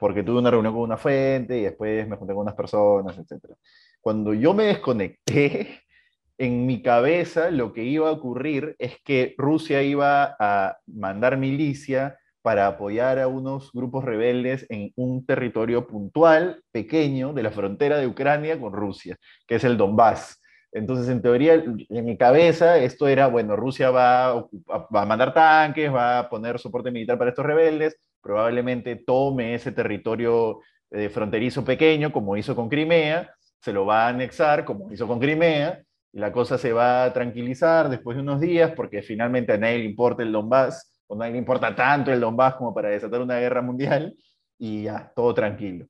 porque 0.02 0.24
tuve 0.24 0.40
una 0.40 0.50
reunión 0.50 0.74
con 0.74 0.82
una 0.82 0.98
fuente 0.98 1.60
y 1.60 1.62
después 1.62 2.08
me 2.08 2.18
junté 2.18 2.34
con 2.34 2.42
unas 2.42 2.56
personas, 2.56 3.16
etc. 3.20 3.54
Cuando 4.02 4.34
yo 4.34 4.54
me 4.54 4.66
desconecté, 4.66 5.82
en 6.38 6.66
mi 6.66 6.82
cabeza 6.82 7.52
lo 7.52 7.72
que 7.72 7.84
iba 7.84 8.10
a 8.10 8.14
ocurrir 8.14 8.76
es 8.80 8.98
que 9.04 9.36
Rusia 9.38 9.84
iba 9.84 10.36
a 10.40 10.78
mandar 10.88 11.38
milicia 11.38 12.18
para 12.42 12.66
apoyar 12.66 13.20
a 13.20 13.28
unos 13.28 13.72
grupos 13.72 14.04
rebeldes 14.04 14.66
en 14.70 14.92
un 14.96 15.24
territorio 15.26 15.86
puntual, 15.86 16.64
pequeño, 16.72 17.34
de 17.34 17.44
la 17.44 17.52
frontera 17.52 17.98
de 17.98 18.08
Ucrania 18.08 18.60
con 18.60 18.74
Rusia, 18.74 19.18
que 19.48 19.56
es 19.56 19.64
el 19.64 19.78
Donbass. 19.78 20.42
Entonces, 20.72 21.08
en 21.10 21.22
teoría, 21.22 21.54
en 21.54 22.06
mi 22.06 22.18
cabeza, 22.18 22.78
esto 22.78 23.08
era, 23.08 23.28
bueno, 23.28 23.56
Rusia 23.56 23.92
va 23.92 24.32
a 24.32 25.06
mandar 25.06 25.34
tanques, 25.34 25.94
va 25.94 26.20
a 26.20 26.30
poner 26.30 26.58
soporte 26.58 26.90
militar 26.90 27.20
para 27.20 27.30
estos 27.30 27.46
rebeldes, 27.46 28.00
probablemente 28.22 28.96
tome 28.96 29.54
ese 29.54 29.72
territorio 29.72 30.62
eh, 30.90 31.10
fronterizo 31.10 31.64
pequeño, 31.64 32.12
como 32.12 32.38
hizo 32.38 32.56
con 32.56 32.70
Crimea, 32.70 33.36
se 33.62 33.72
lo 33.72 33.86
va 33.86 34.06
a 34.06 34.10
anexar, 34.10 34.66
como 34.66 34.92
hizo 34.92 35.08
con 35.08 35.20
Crimea, 35.20 35.82
y 36.14 36.20
la 36.20 36.32
cosa 36.32 36.58
se 36.58 36.74
va 36.74 37.06
a 37.06 37.14
tranquilizar 37.14 37.90
después 37.90 38.18
de 38.18 38.24
unos 38.24 38.42
días, 38.42 38.72
porque 38.76 39.02
finalmente 39.02 39.54
a 39.54 39.58
nadie 39.58 39.80
le 39.80 39.86
importa 39.86 40.24
el 40.24 40.32
Donbass, 40.32 41.04
o 41.08 41.16
a 41.16 41.18
nadie 41.20 41.34
le 41.34 41.38
importa 41.38 41.76
tanto 41.76 42.12
el 42.12 42.20
Donbass 42.20 42.56
como 42.56 42.74
para 42.74 42.90
desatar 42.90 43.22
una 43.22 43.40
guerra 43.40 43.62
mundial, 43.62 44.16
y 44.58 44.84
ya, 44.84 45.12
todo 45.16 45.34
tranquilo. 45.34 45.88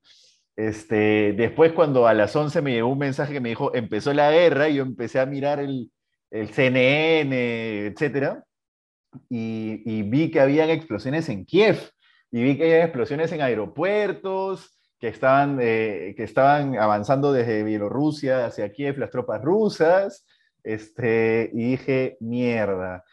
Este, 0.56 1.34
después, 1.34 1.72
cuando 1.74 2.08
a 2.08 2.14
las 2.14 2.36
11 2.36 2.62
me 2.62 2.74
llegó 2.74 2.90
un 2.90 3.00
mensaje 3.00 3.34
que 3.34 3.40
me 3.40 3.50
dijo, 3.50 3.74
empezó 3.74 4.14
la 4.14 4.32
guerra, 4.32 4.70
y 4.70 4.76
yo 4.76 4.84
empecé 4.84 5.20
a 5.20 5.26
mirar 5.26 5.60
el, 5.60 5.92
el 6.30 6.50
CNN, 6.50 7.88
etcétera, 7.88 8.44
y, 9.30 9.82
y, 9.86 10.04
vi 10.04 10.32
que 10.32 10.40
habían 10.40 10.70
explosiones 10.70 11.28
en 11.28 11.46
Kiev 11.46 11.78
y 12.32 12.44
vi 12.44 12.58
que 12.58 12.64
había 12.64 12.86
explosiones 12.86 13.32
en 13.34 13.42
aeropuertos, 13.42 14.81
que 15.02 15.08
estaban, 15.08 15.58
eh, 15.60 16.14
que 16.16 16.24
estaban 16.24 16.78
avanzando 16.78 17.34
desde 17.34 17.64
Bielorrusia 17.64 18.46
hacia 18.46 18.72
Kiev 18.72 19.00
las 19.00 19.10
tropas 19.10 19.42
rusas, 19.42 20.28
este, 20.64 21.50
y 21.54 21.72
dije, 21.72 22.18
mierda, 22.20 23.04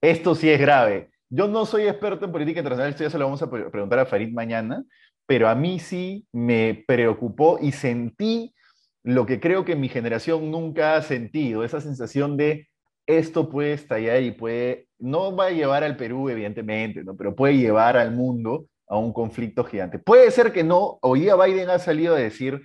esto 0.00 0.34
sí 0.34 0.48
es 0.48 0.58
grave. 0.58 1.10
Yo 1.28 1.46
no 1.46 1.66
soy 1.66 1.82
experto 1.82 2.24
en 2.24 2.32
política 2.32 2.60
internacional, 2.60 2.90
esto 2.90 3.04
ya 3.04 3.10
se 3.10 3.18
lo 3.18 3.26
vamos 3.26 3.42
a 3.42 3.50
preguntar 3.50 3.98
a 3.98 4.06
Farid 4.06 4.32
mañana, 4.32 4.84
pero 5.26 5.46
a 5.48 5.54
mí 5.54 5.78
sí 5.80 6.26
me 6.32 6.82
preocupó 6.86 7.58
y 7.60 7.72
sentí 7.72 8.54
lo 9.02 9.26
que 9.26 9.38
creo 9.38 9.66
que 9.66 9.76
mi 9.76 9.90
generación 9.90 10.50
nunca 10.50 10.96
ha 10.96 11.02
sentido, 11.02 11.62
esa 11.62 11.82
sensación 11.82 12.38
de 12.38 12.68
esto 13.06 13.50
puede 13.50 13.74
estallar 13.74 14.22
y 14.22 14.30
puede, 14.30 14.88
no 14.98 15.36
va 15.36 15.48
a 15.48 15.50
llevar 15.50 15.84
al 15.84 15.98
Perú, 15.98 16.30
evidentemente, 16.30 17.04
¿no? 17.04 17.14
pero 17.16 17.36
puede 17.36 17.58
llevar 17.58 17.98
al 17.98 18.12
mundo 18.12 18.66
a 18.86 18.98
un 18.98 19.12
conflicto 19.12 19.64
gigante. 19.64 19.98
Puede 19.98 20.30
ser 20.30 20.52
que 20.52 20.64
no, 20.64 20.98
hoy 21.02 21.20
día 21.20 21.36
Biden 21.36 21.70
ha 21.70 21.78
salido 21.78 22.14
a 22.14 22.18
decir 22.18 22.62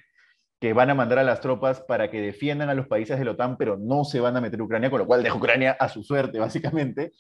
que 0.60 0.74
van 0.74 0.90
a 0.90 0.96
mandar 0.96 1.20
a 1.20 1.24
las 1.24 1.40
tropas 1.40 1.82
para 1.82 2.12
que 2.12 2.22
defiendan 2.22 2.70
a 2.70 2.74
los 2.74 2.88
países 2.88 3.18
de 3.18 3.26
la 3.26 3.32
OTAN, 3.32 3.58
pero 3.58 3.78
no 3.78 4.04
se 4.04 4.20
van 4.20 4.36
a 4.36 4.42
meter 4.42 4.60
a 4.60 4.64
Ucrania, 4.64 4.90
con 4.90 5.00
lo 5.00 5.08
cual 5.08 5.24
deja 5.24 5.36
Ucrania 5.36 5.72
a 5.80 5.88
su 5.88 6.04
suerte, 6.04 6.38
básicamente. 6.40 7.14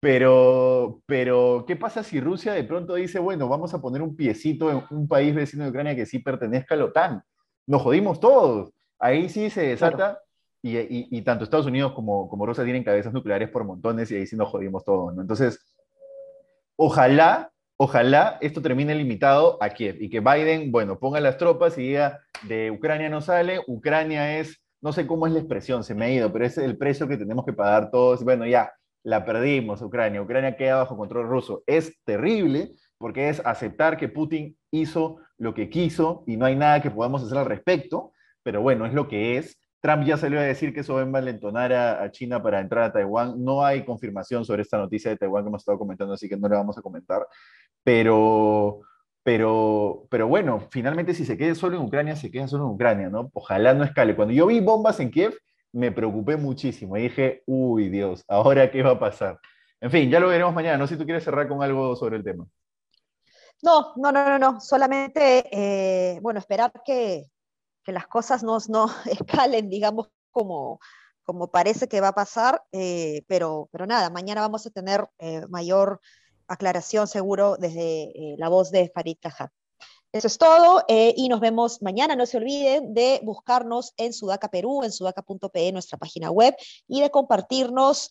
Pero, 0.00 1.02
pero, 1.06 1.64
¿qué 1.68 1.76
pasa 1.76 2.02
si 2.02 2.20
Rusia 2.20 2.52
de 2.52 2.64
pronto 2.64 2.94
dice, 2.94 3.18
bueno, 3.18 3.48
vamos 3.48 3.74
a 3.74 3.80
poner 3.80 4.02
un 4.02 4.16
piecito 4.16 4.70
en 4.70 4.82
un 4.90 5.06
país 5.06 5.34
vecino 5.34 5.64
de 5.64 5.70
Ucrania 5.70 5.94
que 5.94 6.06
sí 6.06 6.18
pertenezca 6.18 6.74
a 6.74 6.78
la 6.78 6.84
OTAN? 6.86 7.22
Nos 7.66 7.82
jodimos 7.82 8.18
todos. 8.18 8.72
Ahí 8.98 9.28
sí 9.28 9.50
se 9.50 9.62
desata 9.62 10.18
y, 10.62 11.22
tanto 11.22 11.44
Estados 11.44 11.66
Unidos 11.66 11.92
como, 11.92 12.28
como 12.28 12.44
Rusia 12.44 12.64
tienen 12.64 12.84
cabezas 12.84 13.12
nucleares 13.12 13.50
por 13.50 13.64
montones 13.64 14.10
y 14.10 14.16
ahí 14.16 14.26
sí 14.26 14.36
nos 14.36 14.48
jodimos 14.48 14.84
todos, 14.84 15.14
¿no? 15.14 15.22
Entonces, 15.22 15.60
ojalá, 16.76 17.50
ojalá 17.82 18.36
esto 18.42 18.60
termine 18.60 18.94
limitado 18.94 19.56
a 19.62 19.70
Kiev 19.70 19.96
y 20.02 20.10
que 20.10 20.20
Biden, 20.20 20.70
bueno, 20.70 20.98
ponga 20.98 21.18
las 21.18 21.38
tropas 21.38 21.78
y 21.78 21.82
diga, 21.88 22.20
de 22.42 22.70
Ucrania 22.70 23.08
no 23.08 23.22
sale, 23.22 23.58
Ucrania 23.66 24.38
es, 24.38 24.60
no 24.82 24.92
sé 24.92 25.06
cómo 25.06 25.26
es 25.26 25.32
la 25.32 25.38
expresión, 25.38 25.82
se 25.82 25.94
me 25.94 26.04
ha 26.04 26.10
ido, 26.10 26.30
pero 26.30 26.44
es 26.44 26.58
el 26.58 26.76
precio 26.76 27.08
que 27.08 27.16
tenemos 27.16 27.46
que 27.46 27.54
pagar 27.54 27.90
todos. 27.90 28.22
Bueno, 28.22 28.44
ya, 28.44 28.70
la 29.02 29.24
perdimos, 29.24 29.80
Ucrania, 29.80 30.20
Ucrania 30.20 30.58
queda 30.58 30.76
bajo 30.76 30.94
control 30.94 31.26
ruso. 31.26 31.62
Es 31.66 31.98
terrible 32.04 32.72
porque 32.98 33.30
es 33.30 33.40
aceptar 33.46 33.96
que 33.96 34.10
Putin 34.10 34.58
hizo 34.70 35.16
lo 35.38 35.54
que 35.54 35.70
quiso 35.70 36.22
y 36.26 36.36
no 36.36 36.44
hay 36.44 36.56
nada 36.56 36.82
que 36.82 36.90
podamos 36.90 37.22
hacer 37.22 37.38
al 37.38 37.46
respecto, 37.46 38.12
pero 38.42 38.60
bueno, 38.60 38.84
es 38.84 38.92
lo 38.92 39.08
que 39.08 39.38
es 39.38 39.58
Trump 39.80 40.04
ya 40.04 40.16
salió 40.16 40.38
a 40.38 40.42
decir 40.42 40.74
que 40.74 40.80
eso 40.80 40.94
va 40.94 41.00
a 41.00 41.04
envalentonar 41.04 41.72
a, 41.72 42.10
China 42.10 42.42
para 42.42 42.60
entrar 42.60 42.84
a 42.84 42.92
Taiwán. 42.92 43.42
No 43.42 43.64
hay 43.64 43.84
confirmación 43.84 44.44
sobre 44.44 44.62
esta 44.62 44.78
noticia 44.78 45.10
de 45.10 45.16
Taiwán 45.16 45.44
que 45.44 45.48
hemos 45.48 45.62
estado 45.62 45.78
comentando, 45.78 46.14
así 46.14 46.28
que 46.28 46.36
no 46.36 46.48
la 46.48 46.56
vamos 46.56 46.76
a 46.76 46.82
comentar. 46.82 47.26
Pero, 47.82 48.80
pero, 49.22 50.06
pero 50.10 50.28
bueno, 50.28 50.60
finalmente 50.70 51.14
si 51.14 51.24
se 51.24 51.38
queda 51.38 51.54
solo 51.54 51.76
en 51.78 51.84
Ucrania, 51.84 52.14
se 52.16 52.30
queda 52.30 52.46
solo 52.46 52.64
en 52.64 52.70
Ucrania, 52.70 53.08
¿no? 53.08 53.30
Ojalá 53.32 53.72
no 53.72 53.84
escale. 53.84 54.14
Cuando 54.14 54.34
yo 54.34 54.46
vi 54.46 54.60
bombas 54.60 55.00
en 55.00 55.10
Kiev, 55.10 55.34
me 55.72 55.92
preocupé 55.92 56.36
muchísimo 56.36 56.96
y 56.96 57.02
dije, 57.02 57.42
uy 57.46 57.88
Dios, 57.88 58.24
¿ahora 58.28 58.70
qué 58.70 58.82
va 58.82 58.92
a 58.92 58.98
pasar? 58.98 59.38
En 59.80 59.90
fin, 59.90 60.10
ya 60.10 60.20
lo 60.20 60.28
veremos 60.28 60.54
mañana. 60.54 60.76
No 60.76 60.86
sé 60.86 60.94
si 60.94 60.98
tú 60.98 61.04
quieres 61.06 61.24
cerrar 61.24 61.48
con 61.48 61.62
algo 61.62 61.96
sobre 61.96 62.16
el 62.16 62.24
tema. 62.24 62.46
No, 63.62 63.94
no, 63.96 64.12
no, 64.12 64.24
no, 64.26 64.38
no. 64.38 64.60
Solamente, 64.60 65.44
eh, 65.50 66.18
bueno, 66.20 66.38
esperar 66.38 66.72
que, 66.84 67.24
que 67.90 67.94
las 67.94 68.06
cosas 68.06 68.44
no, 68.44 68.58
no 68.68 68.86
escalen, 69.50 69.68
digamos, 69.68 70.10
como, 70.30 70.78
como 71.24 71.50
parece 71.50 71.88
que 71.88 72.00
va 72.00 72.08
a 72.08 72.14
pasar, 72.14 72.62
eh, 72.70 73.24
pero, 73.26 73.68
pero 73.72 73.84
nada, 73.84 74.10
mañana 74.10 74.42
vamos 74.42 74.64
a 74.64 74.70
tener 74.70 75.08
eh, 75.18 75.44
mayor 75.48 76.00
aclaración 76.46 77.08
seguro 77.08 77.56
desde 77.56 78.36
la 78.38 78.48
voz 78.48 78.70
de 78.70 78.90
Farid 78.94 79.16
Cajat. 79.20 79.50
Eso 80.12 80.26
es 80.26 80.38
todo 80.38 80.84
y 80.88 81.28
nos 81.28 81.38
vemos 81.38 81.80
mañana. 81.82 82.16
No 82.16 82.26
se 82.26 82.38
olviden 82.38 82.92
de 82.92 83.20
buscarnos 83.22 83.94
en 83.96 84.12
Sudaca 84.12 84.48
Perú, 84.48 84.82
en 84.82 84.90
sudaca.pe, 84.90 85.70
nuestra 85.70 85.96
página 85.98 86.32
web, 86.32 86.56
y 86.88 87.00
de 87.00 87.10
compartirnos 87.10 88.10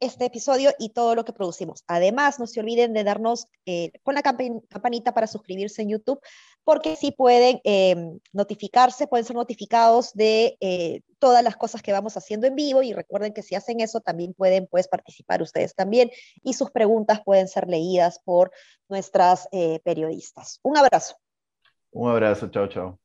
este 0.00 0.26
episodio 0.26 0.70
y 0.78 0.90
todo 0.90 1.14
lo 1.14 1.24
que 1.24 1.32
producimos. 1.32 1.84
Además, 1.86 2.38
no 2.38 2.46
se 2.46 2.60
olviden 2.60 2.92
de 2.92 3.04
darnos 3.04 3.46
eh, 3.66 3.92
con 4.02 4.14
la 4.14 4.22
campanita 4.22 5.12
para 5.12 5.26
suscribirse 5.26 5.82
en 5.82 5.90
YouTube, 5.90 6.20
porque 6.64 6.96
si 6.96 7.12
pueden 7.12 7.60
em, 7.64 8.18
notificarse, 8.32 9.06
pueden 9.06 9.24
ser 9.24 9.36
notificados 9.36 10.12
de 10.14 10.56
eh, 10.60 11.02
todas 11.18 11.42
las 11.42 11.56
cosas 11.56 11.82
que 11.82 11.92
vamos 11.92 12.16
haciendo 12.16 12.46
en 12.46 12.54
vivo 12.54 12.82
y 12.82 12.92
recuerden 12.92 13.32
que 13.32 13.42
si 13.42 13.54
hacen 13.54 13.80
eso 13.80 14.00
también 14.00 14.34
pueden 14.34 14.66
pues, 14.66 14.88
participar 14.88 15.42
ustedes 15.42 15.74
también 15.74 16.10
y 16.42 16.54
sus 16.54 16.70
preguntas 16.70 17.22
pueden 17.24 17.48
ser 17.48 17.68
leídas 17.68 18.20
por 18.24 18.52
nuestras 18.88 19.48
eh, 19.52 19.80
periodistas. 19.84 20.60
Un 20.62 20.76
abrazo. 20.76 21.16
Un 21.90 22.10
abrazo, 22.10 22.48
chao, 22.48 22.68
chao. 22.68 22.98